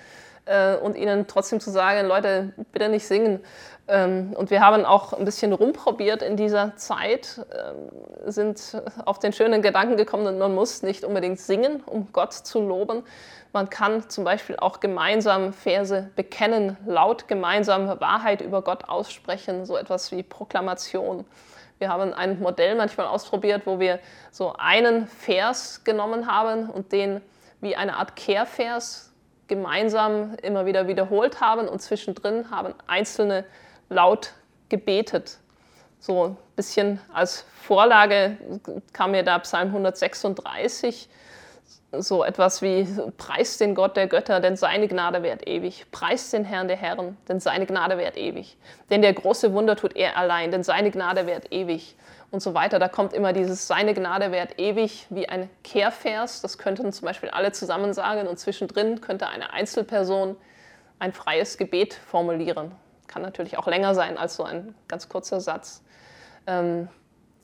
äh, 0.45 0.75
und 0.75 0.95
ihnen 0.97 1.27
trotzdem 1.27 1.59
zu 1.59 1.71
sagen, 1.71 2.07
Leute, 2.07 2.53
bitte 2.71 2.89
nicht 2.89 3.07
singen. 3.07 3.39
Ähm, 3.87 4.33
und 4.37 4.49
wir 4.49 4.61
haben 4.61 4.85
auch 4.85 5.13
ein 5.13 5.25
bisschen 5.25 5.51
rumprobiert 5.51 6.21
in 6.21 6.37
dieser 6.37 6.75
Zeit, 6.77 7.45
äh, 7.49 8.31
sind 8.31 8.81
auf 9.05 9.19
den 9.19 9.33
schönen 9.33 9.61
Gedanken 9.61 9.97
gekommen, 9.97 10.37
man 10.37 10.55
muss 10.55 10.83
nicht 10.83 11.03
unbedingt 11.03 11.39
singen, 11.39 11.83
um 11.85 12.07
Gott 12.13 12.33
zu 12.33 12.61
loben. 12.61 13.03
Man 13.51 13.69
kann 13.69 14.09
zum 14.09 14.23
Beispiel 14.23 14.55
auch 14.57 14.79
gemeinsam 14.79 15.53
Verse 15.53 16.09
bekennen, 16.15 16.77
laut 16.85 17.27
gemeinsam 17.27 17.99
Wahrheit 17.99 18.41
über 18.41 18.61
Gott 18.61 18.85
aussprechen, 18.89 19.65
so 19.65 19.77
etwas 19.77 20.11
wie 20.11 20.23
Proklamation. 20.23 21.25
Wir 21.77 21.89
haben 21.89 22.13
ein 22.13 22.39
Modell 22.39 22.75
manchmal 22.75 23.07
ausprobiert, 23.07 23.63
wo 23.65 23.79
wir 23.79 23.99
so 24.31 24.53
einen 24.57 25.07
Vers 25.07 25.83
genommen 25.83 26.27
haben 26.27 26.69
und 26.69 26.93
den 26.93 27.21
wie 27.59 27.75
eine 27.75 27.97
Art 27.97 28.15
Kehrvers 28.15 29.12
gemeinsam 29.55 30.35
immer 30.41 30.65
wieder 30.65 30.87
wiederholt 30.87 31.41
haben 31.41 31.67
und 31.67 31.81
zwischendrin 31.81 32.49
haben 32.49 32.73
einzelne 32.87 33.45
laut 33.89 34.33
gebetet. 34.69 35.37
So 35.99 36.23
ein 36.25 36.37
bisschen 36.55 36.99
als 37.13 37.45
Vorlage 37.61 38.37
kam 38.91 39.11
mir 39.11 39.23
da 39.23 39.39
Psalm 39.39 39.69
136 39.69 41.07
so 41.91 42.23
etwas 42.23 42.61
wie 42.61 42.87
Preist 43.17 43.61
den 43.61 43.75
Gott 43.75 43.95
der 43.95 44.07
Götter, 44.07 44.39
denn 44.39 44.57
seine 44.57 44.87
Gnade 44.87 45.21
währt 45.21 45.47
ewig. 45.47 45.85
Preist 45.91 46.33
den 46.33 46.43
Herrn 46.43 46.67
der 46.67 46.77
Herren, 46.77 47.17
denn 47.27 47.39
seine 47.39 47.65
Gnade 47.67 47.97
währt 47.97 48.17
ewig. 48.17 48.57
Denn 48.89 49.01
der 49.01 49.13
große 49.13 49.53
Wunder 49.53 49.75
tut 49.75 49.95
er 49.95 50.17
allein, 50.17 50.51
denn 50.51 50.63
seine 50.63 50.89
Gnade 50.89 51.27
währt 51.27 51.51
ewig. 51.51 51.95
Und 52.33 52.39
so 52.39 52.55
weiter. 52.55 52.79
Da 52.79 52.87
kommt 52.87 53.13
immer 53.13 53.31
dieses 53.31 53.67
Seine 53.67 53.93
Gnade 53.93 54.31
währt 54.31 54.59
ewig 54.59 55.05
wie 55.11 55.29
ein 55.29 55.51
Kehrvers. 55.63 56.41
Das 56.41 56.57
könnten 56.57 56.91
zum 56.91 57.05
Beispiel 57.05 57.29
alle 57.29 57.51
zusammen 57.51 57.93
sagen. 57.93 58.27
Und 58.27 58.39
zwischendrin 58.39 59.01
könnte 59.01 59.27
eine 59.27 59.53
Einzelperson 59.53 60.35
ein 60.97 61.13
freies 61.13 61.59
Gebet 61.59 61.93
formulieren. 61.93 62.71
Kann 63.05 63.21
natürlich 63.21 63.59
auch 63.59 63.67
länger 63.67 63.93
sein 63.93 64.17
als 64.17 64.35
so 64.35 64.43
ein 64.43 64.73
ganz 64.87 65.09
kurzer 65.09 65.41
Satz. 65.41 65.83
Ähm, 66.47 66.87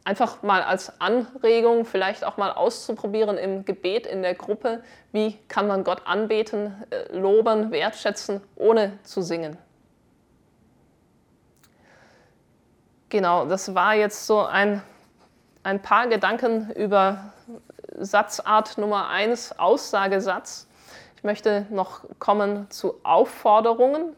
einfach 0.06 0.41
mal 0.41 0.63
als 0.63 0.99
Anregung, 0.99 1.86
vielleicht 1.86 2.25
auch 2.25 2.38
mal 2.38 2.52
auszuprobieren 2.52 3.38
im 3.38 3.65
Gebet 3.65 4.08
in 4.08 4.23
der 4.23 4.34
Gruppe, 4.34 4.82
wie 5.12 5.38
kann 5.49 5.67
man 5.67 5.84
Gott 5.84 6.02
anbeten, 6.06 6.84
äh, 6.89 7.15
loben, 7.15 7.69
wertschätzen, 7.69 8.41
ohne 8.56 8.97
zu 9.04 9.21
singen. 9.21 9.56
Genau, 13.10 13.45
das 13.45 13.74
war 13.74 13.95
jetzt 13.95 14.28
so 14.28 14.45
ein, 14.45 14.84
ein 15.63 15.82
paar 15.82 16.06
Gedanken 16.06 16.69
über 16.72 17.34
Satzart 17.98 18.78
Nummer 18.78 19.10
1, 19.10 19.58
Aussagesatz. 19.58 20.67
Ich 21.15 21.24
möchte 21.24 21.65
noch 21.72 22.02
kommen 22.19 22.69
zu 22.69 23.00
Aufforderungen. 23.02 24.15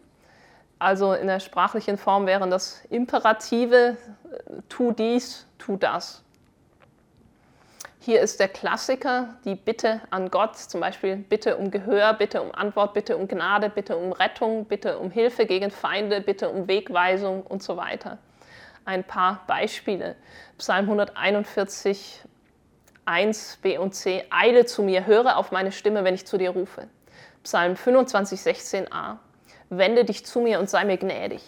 Also 0.78 1.14
in 1.14 1.28
der 1.28 1.40
sprachlichen 1.40 1.98
Form 1.98 2.26
wären 2.26 2.52
das 2.52 2.84
Imperative, 2.90 3.96
tu 4.68 4.92
dies, 4.92 5.46
tu 5.58 5.78
das. 5.78 6.22
Hier 8.00 8.20
ist 8.20 8.42
der 8.42 8.50
Klassiker, 8.50 9.36
die 9.46 9.56
Bitte 9.56 10.02
an 10.10 10.30
Gott, 10.30 10.58
zum 10.58 10.82
Beispiel 10.82 11.16
Bitte 11.16 11.56
um 11.56 11.72
Gehör, 11.72 12.14
Bitte 12.14 12.42
um 12.42 12.54
Antwort, 12.54 12.94
Bitte 12.94 13.16
um 13.16 13.30
Gnade, 13.30 13.70
Bitte 13.70 13.96
um 13.96 14.12
Rettung, 14.12 14.66
Bitte 14.66 15.00
um 15.00 15.12
Hilfe 15.12 15.46
gegen 15.46 15.72
Feinde, 15.72 16.20
Bitte 16.20 16.50
um 16.50 16.68
Wegweisung 16.68 17.44
und 17.44 17.64
so 17.64 17.78
weiter. 17.78 18.18
Ein 18.86 19.04
paar 19.04 19.44
Beispiele. 19.48 20.16
Psalm 20.58 20.86
141, 20.86 22.22
1, 23.06 23.60
B 23.62 23.78
und 23.78 23.94
C. 23.94 24.26
Eile 24.30 24.66
zu 24.66 24.84
mir, 24.84 25.06
höre 25.06 25.38
auf 25.38 25.52
meine 25.52 25.72
Stimme, 25.72 26.04
wenn 26.04 26.16
ich 26.16 26.26
zu 26.26 26.38
dir 26.38 26.52
rufe. 26.52 26.88
Psalm 27.44 27.76
25, 27.76 28.40
16a 28.40 29.18
wende 29.72 30.06
dich 30.06 30.26
zu 30.26 30.42
mir 30.42 30.60
und 30.60 30.70
sei 30.70 30.84
mir 30.86 30.98
gnädig. 30.98 31.42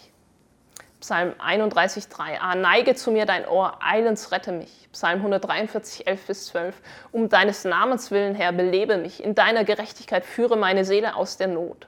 Psalm 0.98 1.34
31, 1.38 2.04
3a, 2.04 2.54
neige 2.54 2.94
zu 2.94 3.10
mir 3.10 3.26
dein 3.26 3.46
Ohr, 3.46 3.78
eilends 3.82 4.32
rette 4.32 4.52
mich. 4.52 4.88
Psalm 4.90 5.18
143, 5.18 6.06
11 6.06 6.26
bis 6.26 6.46
12, 6.46 6.80
um 7.12 7.28
deines 7.28 7.64
Namens 7.64 8.10
willen, 8.10 8.34
Herr, 8.34 8.52
belebe 8.52 8.96
mich. 8.96 9.22
In 9.22 9.34
deiner 9.34 9.64
Gerechtigkeit 9.64 10.24
führe 10.24 10.56
meine 10.56 10.86
Seele 10.86 11.14
aus 11.14 11.36
der 11.36 11.48
Not. 11.48 11.86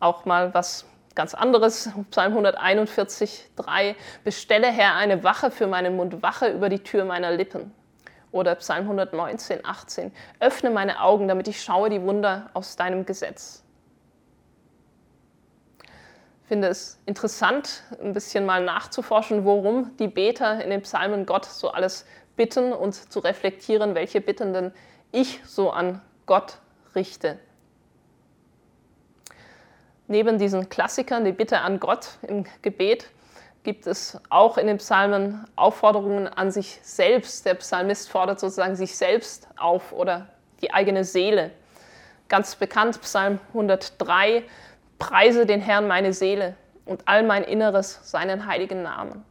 Auch 0.00 0.24
mal 0.24 0.52
was 0.54 0.86
ganz 1.14 1.34
anderes, 1.34 1.90
Psalm 2.10 2.32
141, 2.32 3.50
3, 3.56 3.96
bestelle, 4.24 4.68
Herr, 4.68 4.94
eine 4.96 5.22
Wache 5.24 5.50
für 5.50 5.66
meinen 5.66 5.96
Mund, 5.96 6.22
Wache 6.22 6.48
über 6.48 6.68
die 6.68 6.80
Tür 6.80 7.04
meiner 7.04 7.30
Lippen. 7.30 7.72
Oder 8.32 8.54
Psalm 8.56 8.82
119, 8.84 9.64
18, 9.64 10.12
öffne 10.38 10.70
meine 10.70 11.00
Augen, 11.00 11.26
damit 11.26 11.48
ich 11.48 11.62
schaue 11.62 11.90
die 11.90 12.02
Wunder 12.02 12.50
aus 12.54 12.76
deinem 12.76 13.04
Gesetz 13.04 13.64
finde 16.50 16.66
es 16.66 16.98
interessant, 17.06 17.84
ein 18.02 18.12
bisschen 18.12 18.44
mal 18.44 18.64
nachzuforschen, 18.64 19.44
worum 19.44 19.96
die 19.98 20.08
Beter 20.08 20.60
in 20.64 20.70
den 20.70 20.82
Psalmen 20.82 21.24
Gott 21.24 21.44
so 21.44 21.70
alles 21.70 22.04
bitten 22.34 22.72
und 22.72 22.92
zu 22.92 23.20
reflektieren, 23.20 23.94
welche 23.94 24.20
Bitten 24.20 24.52
denn 24.52 24.72
ich 25.12 25.40
so 25.44 25.70
an 25.70 26.02
Gott 26.26 26.58
richte. 26.96 27.38
Neben 30.10 30.38
diesen 30.38 30.68
Klassikern, 30.68 31.24
die 31.24 31.30
Bitte 31.30 31.60
an 31.60 31.78
Gott 31.78 32.18
im 32.22 32.44
Gebet, 32.62 33.10
gibt 33.62 33.86
es 33.86 34.18
auch 34.28 34.58
in 34.58 34.66
den 34.66 34.78
Psalmen 34.78 35.44
Aufforderungen 35.54 36.26
an 36.26 36.50
sich 36.50 36.80
selbst. 36.82 37.46
Der 37.46 37.54
Psalmist 37.54 38.10
fordert 38.10 38.40
sozusagen 38.40 38.74
sich 38.74 38.96
selbst 38.96 39.46
auf 39.56 39.92
oder 39.92 40.26
die 40.62 40.72
eigene 40.72 41.04
Seele. 41.04 41.52
Ganz 42.28 42.56
bekannt 42.56 43.00
Psalm 43.02 43.38
103, 43.50 44.42
Preise 44.98 45.46
den 45.46 45.60
Herrn 45.60 45.86
meine 45.86 46.12
Seele 46.12 46.56
und 46.86 47.02
all 47.06 47.22
mein 47.22 47.44
Inneres 47.44 48.00
seinen 48.02 48.46
heiligen 48.46 48.82
Namen. 48.82 49.24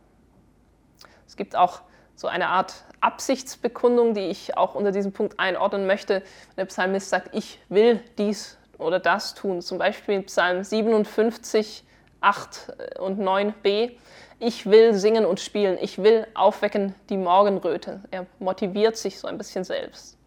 Es 1.27 1.35
gibt 1.35 1.57
auch 1.57 1.81
so 2.15 2.29
eine 2.29 2.47
Art 2.47 2.85
Absichtsbekundung, 3.01 4.13
die 4.13 4.29
ich 4.29 4.55
auch 4.55 4.75
unter 4.75 4.93
diesem 4.93 5.11
Punkt 5.11 5.41
einordnen 5.41 5.87
möchte. 5.87 6.23
Der 6.55 6.63
Psalmist 6.63 7.09
sagt, 7.09 7.35
ich 7.35 7.59
will 7.67 7.99
dies 8.17 8.58
oder 8.79 8.99
das 8.99 9.35
tun. 9.35 9.61
Zum 9.61 9.77
Beispiel 9.77 10.15
in 10.15 10.25
Psalm 10.25 10.63
57, 10.63 11.83
8 12.21 12.73
äh, 12.77 12.99
und 12.99 13.19
9b. 13.19 13.91
Ich 14.39 14.65
will 14.65 14.93
singen 14.93 15.25
und 15.25 15.39
spielen, 15.39 15.77
ich 15.81 16.01
will 16.01 16.25
aufwecken 16.33 16.95
die 17.09 17.17
Morgenröte. 17.17 18.01
Er 18.09 18.25
motiviert 18.39 18.95
sich 18.95 19.19
so 19.19 19.27
ein 19.27 19.37
bisschen 19.37 19.65
selbst. 19.65 20.17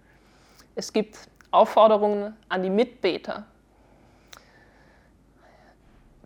Es 0.75 0.93
gibt 0.93 1.17
Aufforderungen 1.51 2.37
an 2.49 2.63
die 2.63 2.71
Mitbeter. 2.71 3.45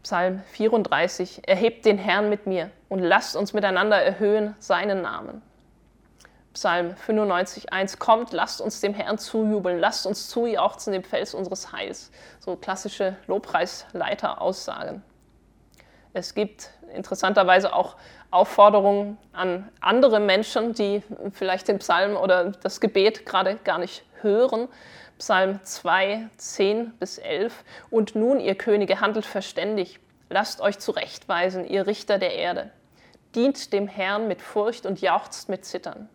Psalm 0.02 0.42
34, 0.52 1.48
erhebt 1.48 1.84
den 1.84 1.98
Herrn 1.98 2.28
mit 2.28 2.46
mir 2.46 2.70
und 2.88 3.00
lasst 3.00 3.34
uns 3.34 3.52
miteinander 3.52 4.00
erhöhen 4.00 4.54
seinen 4.60 5.02
Namen. 5.02 5.42
Psalm 6.56 6.96
95, 6.96 7.70
1, 7.70 7.98
kommt, 7.98 8.32
lasst 8.32 8.62
uns 8.62 8.80
dem 8.80 8.94
Herrn 8.94 9.18
zujubeln, 9.18 9.78
lasst 9.78 10.06
uns 10.06 10.30
zujauchzen 10.30 10.90
dem 10.94 11.04
Fels 11.04 11.34
unseres 11.34 11.70
Heils. 11.70 12.10
So 12.40 12.56
klassische 12.56 13.18
Lobpreisleiter-Aussagen. 13.26 15.02
Es 16.14 16.34
gibt 16.34 16.70
interessanterweise 16.94 17.74
auch 17.74 17.96
Aufforderungen 18.30 19.18
an 19.34 19.70
andere 19.82 20.18
Menschen, 20.18 20.72
die 20.72 21.02
vielleicht 21.32 21.68
den 21.68 21.78
Psalm 21.78 22.16
oder 22.16 22.52
das 22.52 22.80
Gebet 22.80 23.26
gerade 23.26 23.56
gar 23.56 23.76
nicht 23.76 24.02
hören. 24.22 24.68
Psalm 25.18 25.60
2, 25.62 26.30
10 26.38 26.94
bis 26.98 27.18
11. 27.18 27.64
Und 27.90 28.14
nun, 28.14 28.40
ihr 28.40 28.54
Könige, 28.54 29.02
handelt 29.02 29.26
verständig. 29.26 30.00
Lasst 30.30 30.62
euch 30.62 30.78
zurechtweisen, 30.78 31.66
ihr 31.68 31.86
Richter 31.86 32.16
der 32.16 32.32
Erde. 32.32 32.70
Dient 33.34 33.74
dem 33.74 33.88
Herrn 33.88 34.26
mit 34.26 34.40
Furcht 34.40 34.86
und 34.86 35.02
jauchzt 35.02 35.50
mit 35.50 35.66
Zittern. 35.66 36.08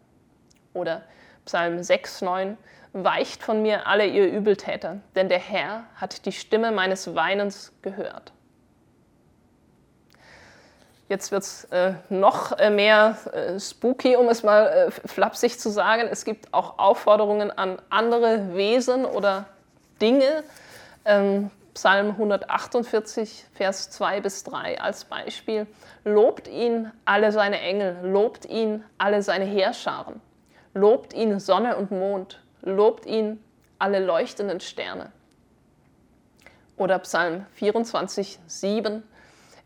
Oder 0.74 1.04
Psalm 1.46 1.82
6, 1.82 2.22
9. 2.22 2.58
Weicht 2.94 3.44
von 3.44 3.62
mir 3.62 3.88
alle 3.88 4.06
ihr 4.06 4.30
Übeltäter, 4.30 5.00
denn 5.16 5.30
der 5.30 5.40
Herr 5.40 5.86
hat 5.96 6.26
die 6.26 6.34
Stimme 6.34 6.72
meines 6.72 7.16
Weinens 7.16 7.72
gehört. 7.82 8.34
Jetzt 11.12 11.32
wird 11.32 11.44
es 11.44 11.66
äh, 11.66 11.94
noch 12.08 12.58
äh, 12.58 12.70
mehr 12.70 13.18
äh, 13.34 13.60
spooky, 13.60 14.16
um 14.16 14.30
es 14.30 14.44
mal 14.44 14.68
äh, 14.68 14.92
flapsig 14.92 15.60
zu 15.60 15.70
sagen. 15.70 16.08
Es 16.10 16.24
gibt 16.24 16.54
auch 16.54 16.80
Aufforderungen 16.80 17.52
an 17.52 17.82
andere 17.90 18.56
Wesen 18.56 19.04
oder 19.04 19.46
Dinge. 20.02 20.44
Ähm, 21.04 21.52
Psalm 21.74 22.12
148, 22.12 23.46
Vers 23.54 23.90
2 23.92 24.22
bis 24.22 24.44
3 24.46 24.80
als 24.80 25.04
Beispiel. 25.04 25.68
Lobt 26.06 26.48
ihn 26.48 26.92
alle 27.06 27.34
seine 27.34 27.60
Engel, 27.60 27.98
lobt 28.04 28.46
ihn 28.46 28.84
alle 28.98 29.22
seine 29.22 29.46
Heerscharen, 29.46 30.22
lobt 30.74 31.14
ihn 31.14 31.40
Sonne 31.40 31.78
und 31.78 31.92
Mond, 31.92 32.42
lobt 32.62 33.06
ihn 33.06 33.44
alle 33.80 34.04
leuchtenden 34.04 34.60
Sterne. 34.60 35.12
Oder 36.78 37.00
Psalm 37.00 37.46
24, 37.54 38.40
7. 38.48 39.04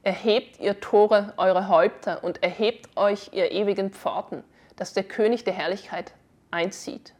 Erhebt 0.03 0.59
ihr 0.59 0.79
Tore 0.79 1.33
eure 1.37 1.67
Häupter 1.67 2.23
und 2.23 2.43
erhebt 2.43 2.95
euch 2.95 3.31
ihr 3.33 3.51
ewigen 3.51 3.91
Pforten, 3.91 4.43
dass 4.75 4.93
der 4.93 5.03
König 5.03 5.43
der 5.43 5.53
Herrlichkeit 5.53 6.13
einzieht. 6.51 7.13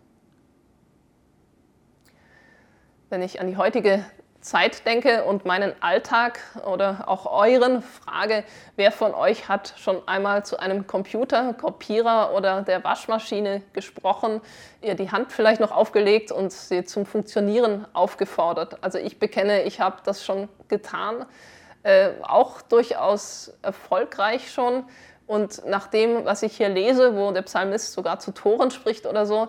Wenn 3.09 3.21
ich 3.21 3.39
an 3.39 3.47
die 3.47 3.57
heutige 3.57 4.05
Zeit 4.45 4.85
denke 4.85 5.23
und 5.23 5.43
meinen 5.43 5.73
Alltag 5.81 6.39
oder 6.65 7.05
auch 7.07 7.25
euren 7.25 7.81
frage, 7.81 8.43
wer 8.75 8.91
von 8.91 9.15
euch 9.15 9.49
hat 9.49 9.73
schon 9.77 10.07
einmal 10.07 10.45
zu 10.45 10.59
einem 10.59 10.85
Computer, 10.85 11.53
Kopierer 11.53 12.31
oder 12.35 12.61
der 12.61 12.83
Waschmaschine 12.83 13.63
gesprochen, 13.73 14.41
ihr 14.81 14.93
die 14.93 15.09
Hand 15.09 15.31
vielleicht 15.31 15.59
noch 15.59 15.71
aufgelegt 15.71 16.31
und 16.31 16.51
sie 16.51 16.85
zum 16.85 17.07
Funktionieren 17.07 17.87
aufgefordert. 17.93 18.83
Also 18.83 18.99
ich 18.99 19.17
bekenne, 19.17 19.63
ich 19.63 19.79
habe 19.79 19.97
das 20.03 20.23
schon 20.23 20.47
getan 20.67 21.25
äh, 21.81 22.11
auch 22.21 22.61
durchaus 22.61 23.53
erfolgreich 23.61 24.51
schon. 24.51 24.83
Und 25.27 25.65
nach 25.65 25.87
dem, 25.87 26.25
was 26.25 26.43
ich 26.43 26.57
hier 26.57 26.69
lese, 26.69 27.15
wo 27.15 27.31
der 27.31 27.41
Psalmist 27.41 27.93
sogar 27.93 28.19
zu 28.19 28.31
Toren 28.31 28.69
spricht 28.69 29.07
oder 29.07 29.25
so, 29.25 29.47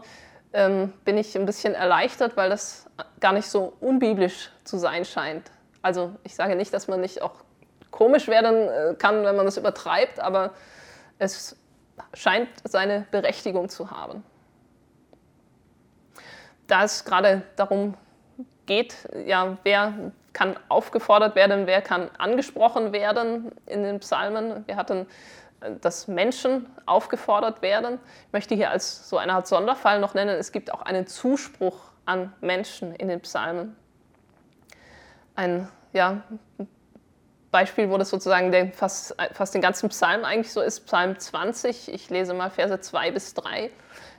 ähm, 0.52 0.92
bin 1.04 1.18
ich 1.18 1.36
ein 1.36 1.44
bisschen 1.44 1.74
erleichtert, 1.74 2.36
weil 2.36 2.48
das 2.48 2.85
gar 3.20 3.32
nicht 3.32 3.46
so 3.46 3.72
unbiblisch 3.80 4.50
zu 4.64 4.78
sein 4.78 5.04
scheint. 5.04 5.50
Also 5.82 6.12
ich 6.24 6.34
sage 6.34 6.56
nicht, 6.56 6.72
dass 6.72 6.88
man 6.88 7.00
nicht 7.00 7.22
auch 7.22 7.34
komisch 7.90 8.28
werden 8.28 8.68
äh, 8.68 8.94
kann, 8.98 9.24
wenn 9.24 9.36
man 9.36 9.46
das 9.46 9.56
übertreibt, 9.56 10.20
aber 10.20 10.52
es 11.18 11.56
scheint 12.14 12.48
seine 12.64 13.06
Berechtigung 13.10 13.68
zu 13.68 13.90
haben. 13.90 14.22
Da 16.66 16.84
es 16.84 17.04
gerade 17.04 17.42
darum 17.56 17.94
geht, 18.66 19.08
ja, 19.26 19.56
wer 19.62 20.12
kann 20.32 20.58
aufgefordert 20.68 21.34
werden, 21.36 21.66
wer 21.66 21.80
kann 21.80 22.10
angesprochen 22.18 22.92
werden 22.92 23.52
in 23.64 23.82
den 23.82 24.00
Psalmen. 24.00 24.64
Wir 24.66 24.76
hatten, 24.76 25.06
äh, 25.60 25.72
dass 25.80 26.08
Menschen 26.08 26.66
aufgefordert 26.84 27.62
werden. 27.62 27.98
Ich 28.26 28.32
möchte 28.32 28.54
hier 28.54 28.70
als 28.70 29.08
so 29.08 29.16
eine 29.16 29.34
Art 29.34 29.46
Sonderfall 29.46 30.00
noch 30.00 30.14
nennen, 30.14 30.36
es 30.36 30.52
gibt 30.52 30.72
auch 30.72 30.82
einen 30.82 31.06
Zuspruch 31.06 31.78
an 32.06 32.32
Menschen 32.40 32.94
in 32.94 33.08
den 33.08 33.20
Psalmen. 33.20 33.76
Ein 35.34 35.68
ja, 35.92 36.22
Beispiel, 37.50 37.90
wo 37.90 37.98
das 37.98 38.10
sozusagen 38.10 38.52
der, 38.52 38.72
fast, 38.72 39.14
fast 39.32 39.54
den 39.54 39.62
ganzen 39.62 39.88
Psalm 39.88 40.24
eigentlich 40.24 40.52
so 40.52 40.60
ist, 40.60 40.86
Psalm 40.86 41.18
20, 41.18 41.92
ich 41.92 42.10
lese 42.10 42.34
mal 42.34 42.50
Verse 42.50 42.80
2 42.80 43.10
bis 43.12 43.34
3. 43.34 43.70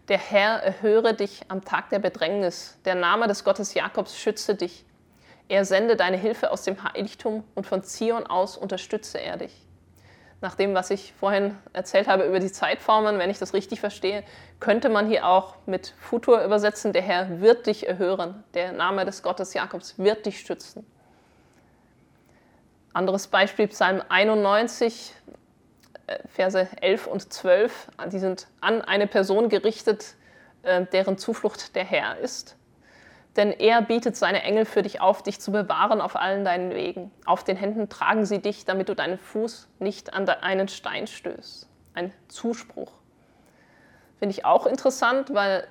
Der 0.08 0.18
Herr 0.18 0.64
erhöre 0.64 1.14
dich 1.14 1.42
am 1.50 1.64
Tag 1.64 1.90
der 1.90 2.00
Bedrängnis, 2.00 2.78
der 2.86 2.96
Name 2.96 3.28
des 3.28 3.44
Gottes 3.44 3.74
Jakobs 3.74 4.18
schütze 4.18 4.56
dich. 4.56 4.86
Er 5.50 5.66
sende 5.66 5.96
deine 5.96 6.18
Hilfe 6.18 6.52
aus 6.52 6.64
dem 6.64 6.82
Heiligtum 6.84 7.44
und 7.56 7.68
von 7.68 7.84
Zion 7.84 8.26
aus 8.26 8.58
unterstütze 8.58 9.20
er 9.20 9.38
dich. 9.38 9.67
Nach 10.40 10.54
dem, 10.54 10.76
was 10.76 10.92
ich 10.92 11.14
vorhin 11.14 11.58
erzählt 11.74 12.08
habe 12.08 12.26
über 12.26 12.40
die 12.40 12.52
Zeitformen, 12.52 13.18
wenn 13.18 13.30
ich 13.30 13.40
das 13.40 13.54
richtig 13.54 13.80
verstehe, 13.80 14.24
könnte 14.60 14.90
man 14.90 15.08
hier 15.08 15.26
auch 15.26 15.56
mit 15.66 15.96
Futur 16.00 16.44
übersetzen, 16.44 16.94
der 16.94 17.02
Herr 17.02 17.42
wird 17.42 17.66
dich 17.66 17.88
erhören, 17.88 18.44
der 18.54 18.72
Name 18.72 19.04
des 19.06 19.24
Gottes 19.24 19.56
Jakobs 19.56 19.98
wird 19.98 20.28
dich 20.28 20.40
stützen. 20.40 20.86
Anderes 22.94 23.28
Beispiel, 23.28 23.68
Psalm 23.68 24.04
91, 24.10 25.14
äh, 26.06 26.20
Verse 26.28 26.68
11 26.82 27.08
und 27.08 27.34
12, 27.34 27.92
die 28.12 28.20
sind 28.20 28.48
an 28.62 28.82
eine 28.82 29.08
Person 29.08 29.50
gerichtet, 29.50 30.16
äh, 30.62 30.86
deren 30.86 31.18
Zuflucht 31.18 31.76
der 31.76 31.84
Herr 31.84 32.18
ist 32.20 32.58
denn 33.38 33.52
er 33.52 33.82
bietet 33.84 34.18
seine 34.18 34.42
Engel 34.42 34.66
für 34.66 34.82
dich 34.82 35.00
auf, 35.00 35.22
dich 35.22 35.40
zu 35.40 35.52
bewahren 35.52 36.02
auf 36.02 36.16
allen 36.16 36.44
deinen 36.44 36.74
Wegen. 36.74 37.12
Auf 37.26 37.44
den 37.44 37.56
Händen 37.56 37.88
tragen 37.88 38.26
sie 38.26 38.40
dich, 38.40 38.66
damit 38.66 38.90
du 38.90 38.96
deinen 38.96 39.20
Fuß 39.20 39.70
nicht 39.80 40.14
an 40.14 40.28
einen 40.28 40.68
Stein 40.68 41.08
stößt. 41.08 41.70
Ein 41.94 42.12
Zuspruch. 42.28 42.92
Finde 44.20 44.34
ich 44.34 44.44
auch 44.44 44.66
interessant, 44.66 45.34
weil 45.34 45.68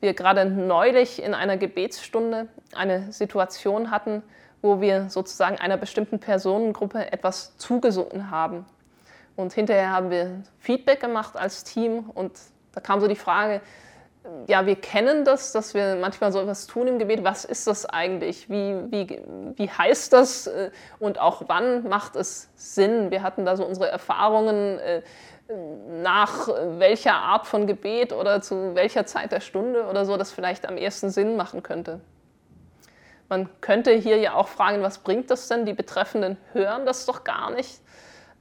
wir 0.00 0.14
gerade 0.14 0.46
neulich 0.46 1.22
in 1.22 1.34
einer 1.34 1.58
Gebetsstunde 1.58 2.48
eine 2.74 3.12
Situation 3.12 3.90
hatten, 3.90 4.22
wo 4.62 4.80
wir 4.80 5.10
sozusagen 5.10 5.58
einer 5.58 5.76
bestimmten 5.76 6.18
Personengruppe 6.18 7.12
etwas 7.12 7.56
zugesungen 7.58 8.30
haben. 8.30 8.64
Und 9.36 9.52
hinterher 9.52 9.90
haben 9.90 10.10
wir 10.10 10.42
Feedback 10.58 11.00
gemacht 11.00 11.36
als 11.36 11.64
Team 11.64 12.10
und 12.14 12.32
da 12.72 12.80
kam 12.80 13.00
so 13.00 13.08
die 13.08 13.16
Frage, 13.16 13.60
ja, 14.46 14.66
wir 14.66 14.76
kennen 14.76 15.24
das, 15.24 15.52
dass 15.52 15.74
wir 15.74 15.96
manchmal 15.96 16.30
so 16.30 16.40
etwas 16.40 16.66
tun 16.66 16.86
im 16.86 16.98
Gebet. 16.98 17.24
Was 17.24 17.44
ist 17.44 17.66
das 17.66 17.86
eigentlich? 17.86 18.50
Wie, 18.50 18.74
wie, 18.90 19.22
wie 19.56 19.70
heißt 19.70 20.12
das? 20.12 20.46
Äh, 20.46 20.70
und 20.98 21.18
auch 21.18 21.44
wann 21.46 21.88
macht 21.88 22.16
es 22.16 22.50
Sinn? 22.54 23.10
Wir 23.10 23.22
hatten 23.22 23.44
da 23.46 23.56
so 23.56 23.64
unsere 23.64 23.88
Erfahrungen 23.88 24.78
äh, 24.78 25.02
nach 26.02 26.48
welcher 26.78 27.14
Art 27.14 27.46
von 27.46 27.66
Gebet 27.66 28.12
oder 28.12 28.40
zu 28.40 28.74
welcher 28.74 29.06
Zeit 29.06 29.32
der 29.32 29.40
Stunde 29.40 29.86
oder 29.86 30.04
so, 30.04 30.16
das 30.16 30.30
vielleicht 30.30 30.66
am 30.68 30.76
ersten 30.76 31.10
Sinn 31.10 31.36
machen 31.36 31.62
könnte. 31.62 32.00
Man 33.28 33.48
könnte 33.60 33.92
hier 33.92 34.18
ja 34.18 34.34
auch 34.34 34.48
fragen, 34.48 34.82
was 34.82 34.98
bringt 34.98 35.30
das 35.30 35.48
denn? 35.48 35.64
Die 35.64 35.72
Betreffenden 35.72 36.36
hören 36.52 36.84
das 36.84 37.06
doch 37.06 37.24
gar 37.24 37.50
nicht. 37.50 37.80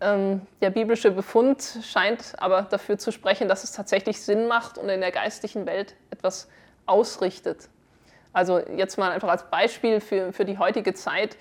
Ähm, 0.02 0.42
der 0.62 0.70
biblische 0.70 1.12
Befund 1.12 1.80
scheint 1.84 2.34
aber 2.38 2.64
dafür 2.64 2.98
zu 2.98 3.12
sprechen, 3.12 3.50
dass 3.50 3.64
es 3.64 3.74
tatsächlich 3.74 4.22
Sinn 4.22 4.48
macht 4.48 4.78
und 4.78 4.88
in 4.90 5.02
der 5.02 5.12
geistlichen 5.12 5.66
Welt 5.66 5.96
etwas 6.10 6.48
ausrichtet. 6.86 7.68
Also 8.32 8.60
jetzt 8.60 8.98
mal 8.98 9.12
einfach 9.12 9.30
als 9.30 9.50
Beispiel 9.50 10.00
für, 10.00 10.32
für 10.32 10.46
die 10.46 10.58
heutige 10.58 10.94
Zeit. 10.94 11.36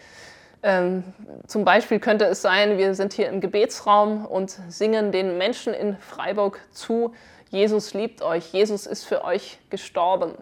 Ähm, 0.62 1.04
zum 1.46 1.64
Beispiel 1.64 2.00
könnte 2.00 2.24
es 2.24 2.42
sein, 2.42 2.78
wir 2.78 2.94
sind 2.94 3.12
hier 3.12 3.28
im 3.28 3.40
Gebetsraum 3.40 4.26
und 4.26 4.50
singen 4.68 5.12
den 5.12 5.38
Menschen 5.38 5.72
in 5.72 5.96
Freiburg 5.98 6.60
zu, 6.72 7.14
Jesus 7.50 7.94
liebt 7.94 8.22
euch, 8.22 8.52
Jesus 8.52 8.86
ist 8.86 9.04
für 9.04 9.24
euch 9.24 9.58
gestorben. 9.70 10.34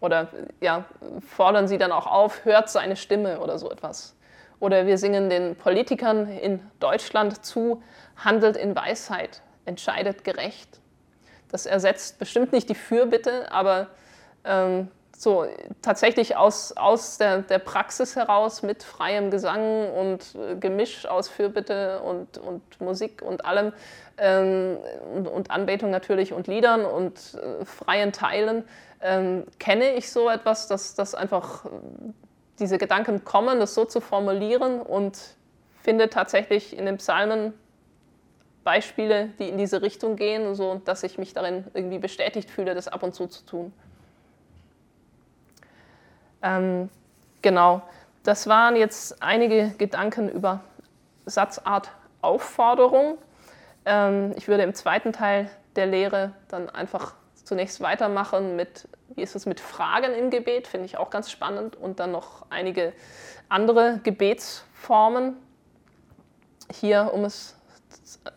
Oder 0.00 0.28
ja, 0.60 0.84
fordern 1.26 1.66
sie 1.66 1.78
dann 1.78 1.90
auch 1.90 2.06
auf, 2.06 2.44
hört 2.44 2.68
seine 2.68 2.96
Stimme 2.96 3.40
oder 3.40 3.58
so 3.58 3.70
etwas. 3.70 4.14
Oder 4.60 4.86
wir 4.86 4.98
singen 4.98 5.30
den 5.30 5.56
Politikern 5.56 6.28
in 6.28 6.60
Deutschland 6.80 7.44
zu, 7.44 7.82
handelt 8.16 8.56
in 8.56 8.74
Weisheit, 8.74 9.42
entscheidet 9.64 10.24
gerecht. 10.24 10.80
Das 11.50 11.66
ersetzt 11.66 12.18
bestimmt 12.18 12.52
nicht 12.52 12.68
die 12.68 12.74
Fürbitte, 12.74 13.50
aber 13.52 13.88
ähm, 14.44 14.88
so 15.16 15.46
tatsächlich 15.82 16.36
aus, 16.36 16.76
aus 16.76 17.18
der, 17.18 17.42
der 17.42 17.58
Praxis 17.58 18.16
heraus 18.16 18.62
mit 18.62 18.82
freiem 18.82 19.30
Gesang 19.30 19.90
und 19.92 20.34
äh, 20.34 20.56
Gemisch 20.56 21.06
aus 21.06 21.28
Fürbitte 21.28 22.00
und, 22.00 22.38
und 22.38 22.80
Musik 22.80 23.22
und 23.22 23.44
allem 23.44 23.72
ähm, 24.18 24.78
und, 25.14 25.28
und, 25.28 25.50
Anbetung 25.50 25.90
natürlich 25.90 26.32
und 26.32 26.46
Liedern 26.46 26.84
und 26.84 27.34
äh, 27.34 27.64
freien 27.64 28.12
Teilen 28.12 28.64
ähm, 29.00 29.44
kenne 29.58 29.94
ich 29.94 30.10
so 30.10 30.28
etwas, 30.28 30.66
dass 30.66 30.94
das 30.94 31.14
einfach 31.14 31.66
diese 32.58 32.78
Gedanken 32.78 33.24
kommen, 33.24 33.58
das 33.58 33.74
so 33.74 33.84
zu 33.84 34.00
formulieren 34.00 34.80
und 34.80 35.18
finde 35.82 36.08
tatsächlich 36.08 36.76
in 36.76 36.86
den 36.86 36.96
Psalmen 36.98 37.52
Beispiele, 38.62 39.28
die 39.38 39.48
in 39.48 39.58
diese 39.58 39.82
Richtung 39.82 40.16
gehen, 40.16 40.54
so 40.54 40.80
dass 40.84 41.02
ich 41.02 41.18
mich 41.18 41.34
darin 41.34 41.64
irgendwie 41.74 41.98
bestätigt 41.98 42.50
fühle, 42.50 42.74
das 42.74 42.88
ab 42.88 43.02
und 43.02 43.14
zu 43.14 43.26
zu 43.26 43.44
tun. 43.44 43.72
Ähm, 46.42 46.88
genau, 47.42 47.82
das 48.22 48.46
waren 48.46 48.76
jetzt 48.76 49.22
einige 49.22 49.70
Gedanken 49.76 50.28
über 50.28 50.60
Satzart 51.26 51.90
Aufforderung. 52.22 53.18
Ähm, 53.84 54.32
ich 54.36 54.48
würde 54.48 54.62
im 54.62 54.74
zweiten 54.74 55.12
Teil 55.12 55.50
der 55.76 55.86
Lehre 55.86 56.32
dann 56.48 56.70
einfach 56.70 57.14
zunächst 57.44 57.80
weitermachen 57.80 58.56
mit, 58.56 58.88
wie 59.14 59.22
ist 59.22 59.36
es 59.36 59.46
mit 59.46 59.60
Fragen 59.60 60.12
im 60.14 60.30
Gebet, 60.30 60.66
finde 60.66 60.86
ich 60.86 60.96
auch 60.96 61.10
ganz 61.10 61.30
spannend, 61.30 61.76
und 61.76 62.00
dann 62.00 62.12
noch 62.12 62.46
einige 62.50 62.92
andere 63.48 64.00
Gebetsformen. 64.02 65.36
Hier, 66.72 67.10
um 67.12 67.24
es 67.24 67.56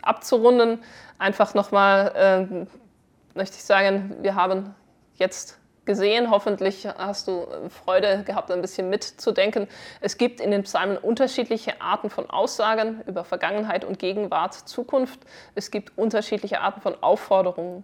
abzurunden, 0.01 0.83
einfach 1.17 1.53
nochmal 1.53 2.11
äh, 2.15 3.37
möchte 3.37 3.55
ich 3.55 3.63
sagen, 3.63 4.17
wir 4.21 4.35
haben 4.35 4.75
jetzt 5.15 5.57
gesehen. 5.85 6.29
Hoffentlich 6.29 6.85
hast 6.85 7.27
du 7.27 7.47
Freude 7.69 8.23
gehabt, 8.23 8.51
ein 8.51 8.61
bisschen 8.61 8.89
mitzudenken. 8.89 9.67
Es 10.01 10.17
gibt 10.17 10.39
in 10.39 10.51
den 10.51 10.63
Psalmen 10.63 10.97
unterschiedliche 10.97 11.81
Arten 11.81 12.11
von 12.11 12.29
Aussagen 12.29 13.01
über 13.07 13.23
Vergangenheit 13.23 13.83
und 13.85 13.97
Gegenwart, 13.97 14.53
Zukunft. 14.53 15.21
Es 15.55 15.71
gibt 15.71 15.97
unterschiedliche 15.97 16.61
Arten 16.61 16.81
von 16.81 17.01
Aufforderungen. 17.01 17.83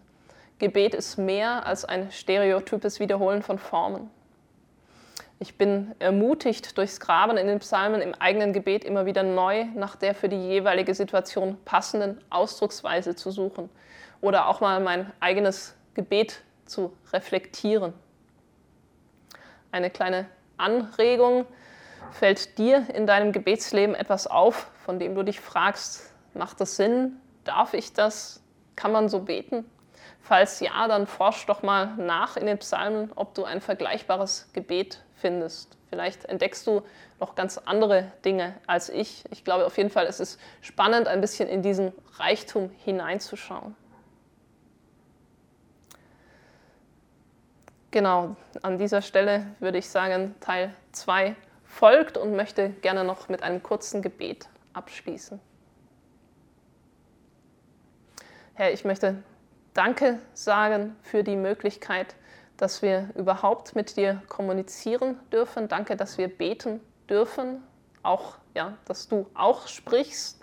Gebet 0.63 0.95
ist 0.95 1.17
mehr 1.17 1.65
als 1.65 1.83
ein 1.83 2.09
stereotypes 2.09 3.01
Wiederholen 3.01 3.43
von 3.43 3.59
Formen. 3.59 4.09
Ich 5.37 5.57
bin 5.57 5.93
ermutigt, 5.99 6.77
durchs 6.77 7.01
Graben 7.01 7.35
in 7.35 7.47
den 7.47 7.59
Psalmen 7.59 7.99
im 7.99 8.13
eigenen 8.13 8.53
Gebet 8.53 8.85
immer 8.85 9.05
wieder 9.05 9.23
neu 9.23 9.65
nach 9.75 9.97
der 9.97 10.15
für 10.15 10.29
die 10.29 10.37
jeweilige 10.37 10.95
Situation 10.95 11.57
passenden 11.65 12.17
Ausdrucksweise 12.29 13.13
zu 13.13 13.29
suchen 13.29 13.69
oder 14.21 14.47
auch 14.47 14.61
mal 14.61 14.79
mein 14.79 15.11
eigenes 15.19 15.75
Gebet 15.95 16.41
zu 16.65 16.93
reflektieren. 17.11 17.93
Eine 19.69 19.89
kleine 19.89 20.27
Anregung. 20.55 21.45
Fällt 22.11 22.57
dir 22.57 22.87
in 22.95 23.05
deinem 23.05 23.33
Gebetsleben 23.33 23.95
etwas 23.95 24.27
auf, 24.27 24.71
von 24.85 24.97
dem 24.97 25.13
du 25.13 25.23
dich 25.23 25.41
fragst, 25.41 26.13
macht 26.33 26.61
das 26.61 26.77
Sinn? 26.77 27.17
Darf 27.43 27.73
ich 27.73 27.91
das? 27.91 28.41
Kann 28.77 28.93
man 28.93 29.09
so 29.09 29.19
beten? 29.19 29.65
Falls 30.23 30.61
ja, 30.61 30.87
dann 30.87 31.05
forsch 31.05 31.45
doch 31.47 31.63
mal 31.63 31.97
nach 31.97 32.37
in 32.37 32.45
den 32.45 32.57
Psalmen, 32.57 33.11
ob 33.15 33.35
du 33.35 33.43
ein 33.43 33.59
vergleichbares 33.59 34.49
Gebet 34.53 35.03
findest. 35.15 35.77
Vielleicht 35.89 36.23
entdeckst 36.25 36.65
du 36.65 36.81
noch 37.19 37.35
ganz 37.35 37.57
andere 37.57 38.09
Dinge 38.23 38.55
als 38.65 38.87
ich. 38.87 39.25
Ich 39.31 39.43
glaube 39.43 39.65
auf 39.65 39.77
jeden 39.77 39.89
Fall, 39.89 40.05
es 40.05 40.21
ist 40.21 40.39
spannend, 40.61 41.09
ein 41.09 41.19
bisschen 41.19 41.49
in 41.49 41.61
diesen 41.61 41.91
Reichtum 42.15 42.71
hineinzuschauen. 42.85 43.75
Genau, 47.91 48.37
an 48.61 48.77
dieser 48.77 49.01
Stelle 49.01 49.45
würde 49.59 49.77
ich 49.77 49.89
sagen, 49.89 50.35
Teil 50.39 50.73
2 50.93 51.35
folgt 51.65 52.17
und 52.17 52.33
möchte 52.33 52.69
gerne 52.69 53.03
noch 53.03 53.27
mit 53.27 53.43
einem 53.43 53.61
kurzen 53.61 54.01
Gebet 54.01 54.47
abschließen. 54.71 55.39
Herr, 58.55 58.71
ich 58.71 58.85
möchte 58.85 59.21
Danke 59.73 60.19
sagen 60.33 60.95
für 61.01 61.23
die 61.23 61.35
Möglichkeit, 61.35 62.15
dass 62.57 62.81
wir 62.81 63.09
überhaupt 63.15 63.75
mit 63.75 63.97
dir 63.97 64.21
kommunizieren 64.29 65.19
dürfen. 65.31 65.67
Danke, 65.67 65.95
dass 65.95 66.17
wir 66.17 66.27
beten 66.27 66.79
dürfen, 67.09 67.63
auch 68.03 68.35
ja, 68.53 68.77
dass 68.85 69.07
du 69.07 69.25
auch 69.33 69.67
sprichst. 69.67 70.39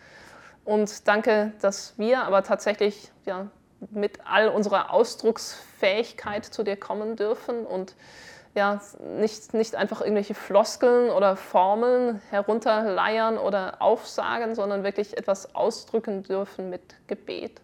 Und 0.65 1.07
danke, 1.07 1.53
dass 1.61 1.97
wir 1.97 2.25
aber 2.25 2.43
tatsächlich 2.43 3.13
ja, 3.25 3.47
mit 3.91 4.19
all 4.27 4.49
unserer 4.49 4.93
Ausdrucksfähigkeit 4.93 6.45
zu 6.45 6.63
dir 6.63 6.77
kommen 6.77 7.17
dürfen 7.17 7.65
und 7.65 7.95
ja, 8.55 8.81
nicht, 9.19 9.55
nicht 9.55 9.77
einfach 9.77 10.01
irgendwelche 10.01 10.35
Floskeln 10.35 11.11
oder 11.11 11.37
Formeln 11.37 12.21
herunterleiern 12.31 13.39
oder 13.39 13.81
aufsagen, 13.81 14.57
sondern 14.57 14.83
wirklich 14.83 15.17
etwas 15.17 15.55
ausdrücken 15.55 16.25
dürfen 16.25 16.69
mit 16.69 16.83
Gebet. 17.07 17.61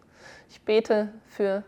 Ich 0.49 0.61
bete 0.61 1.09
für 1.27 1.63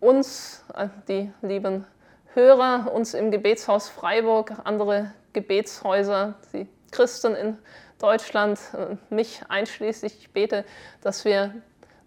uns, 0.00 0.64
äh, 0.74 0.88
die 1.08 1.32
lieben 1.42 1.86
Hörer, 2.34 2.92
uns 2.92 3.14
im 3.14 3.30
Gebetshaus 3.30 3.88
Freiburg, 3.88 4.52
andere 4.64 5.12
Gebetshäuser, 5.32 6.34
die 6.52 6.68
Christen 6.90 7.34
in 7.34 7.58
Deutschland, 7.98 8.58
äh, 8.72 8.96
mich 9.14 9.42
einschließlich. 9.48 10.16
Ich 10.18 10.30
bete, 10.30 10.64
dass 11.02 11.24
wir 11.24 11.54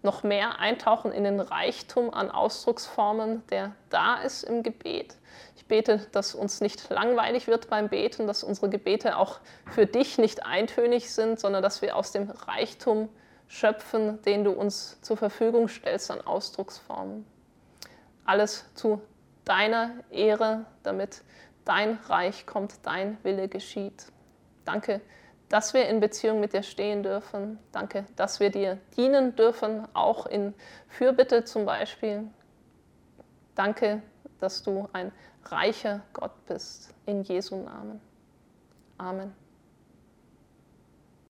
noch 0.02 0.22
mehr 0.22 0.58
eintauchen 0.60 1.12
in 1.12 1.24
den 1.24 1.40
Reichtum 1.40 2.12
an 2.12 2.30
Ausdrucksformen, 2.30 3.42
der 3.50 3.72
da 3.88 4.16
ist 4.16 4.42
im 4.42 4.62
Gebet. 4.62 5.16
Ich 5.56 5.66
bete, 5.66 6.06
dass 6.12 6.34
uns 6.34 6.60
nicht 6.60 6.90
langweilig 6.90 7.46
wird 7.46 7.70
beim 7.70 7.88
Beten, 7.88 8.26
dass 8.26 8.44
unsere 8.44 8.68
Gebete 8.68 9.16
auch 9.16 9.40
für 9.70 9.86
dich 9.86 10.18
nicht 10.18 10.44
eintönig 10.44 11.10
sind, 11.10 11.40
sondern 11.40 11.62
dass 11.62 11.80
wir 11.80 11.96
aus 11.96 12.12
dem 12.12 12.30
Reichtum 12.30 13.08
schöpfen, 13.54 14.20
den 14.22 14.42
du 14.42 14.50
uns 14.50 15.00
zur 15.00 15.16
Verfügung 15.16 15.68
stellst 15.68 16.10
an 16.10 16.20
Ausdrucksformen. 16.20 17.24
Alles 18.24 18.64
zu 18.74 19.00
deiner 19.44 19.92
Ehre, 20.10 20.66
damit 20.82 21.22
dein 21.64 21.98
Reich 22.08 22.46
kommt, 22.46 22.74
dein 22.82 23.16
Wille 23.22 23.46
geschieht. 23.46 24.06
Danke, 24.64 25.00
dass 25.48 25.72
wir 25.72 25.88
in 25.88 26.00
Beziehung 26.00 26.40
mit 26.40 26.52
dir 26.52 26.64
stehen 26.64 27.04
dürfen. 27.04 27.60
Danke, 27.70 28.06
dass 28.16 28.40
wir 28.40 28.50
dir 28.50 28.78
dienen 28.96 29.36
dürfen, 29.36 29.86
auch 29.94 30.26
in 30.26 30.52
Fürbitte 30.88 31.44
zum 31.44 31.64
Beispiel. 31.64 32.24
Danke, 33.54 34.02
dass 34.40 34.64
du 34.64 34.88
ein 34.92 35.12
reicher 35.44 36.00
Gott 36.12 36.44
bist. 36.46 36.92
In 37.06 37.22
Jesu 37.22 37.54
Namen. 37.54 38.00
Amen. 38.98 39.43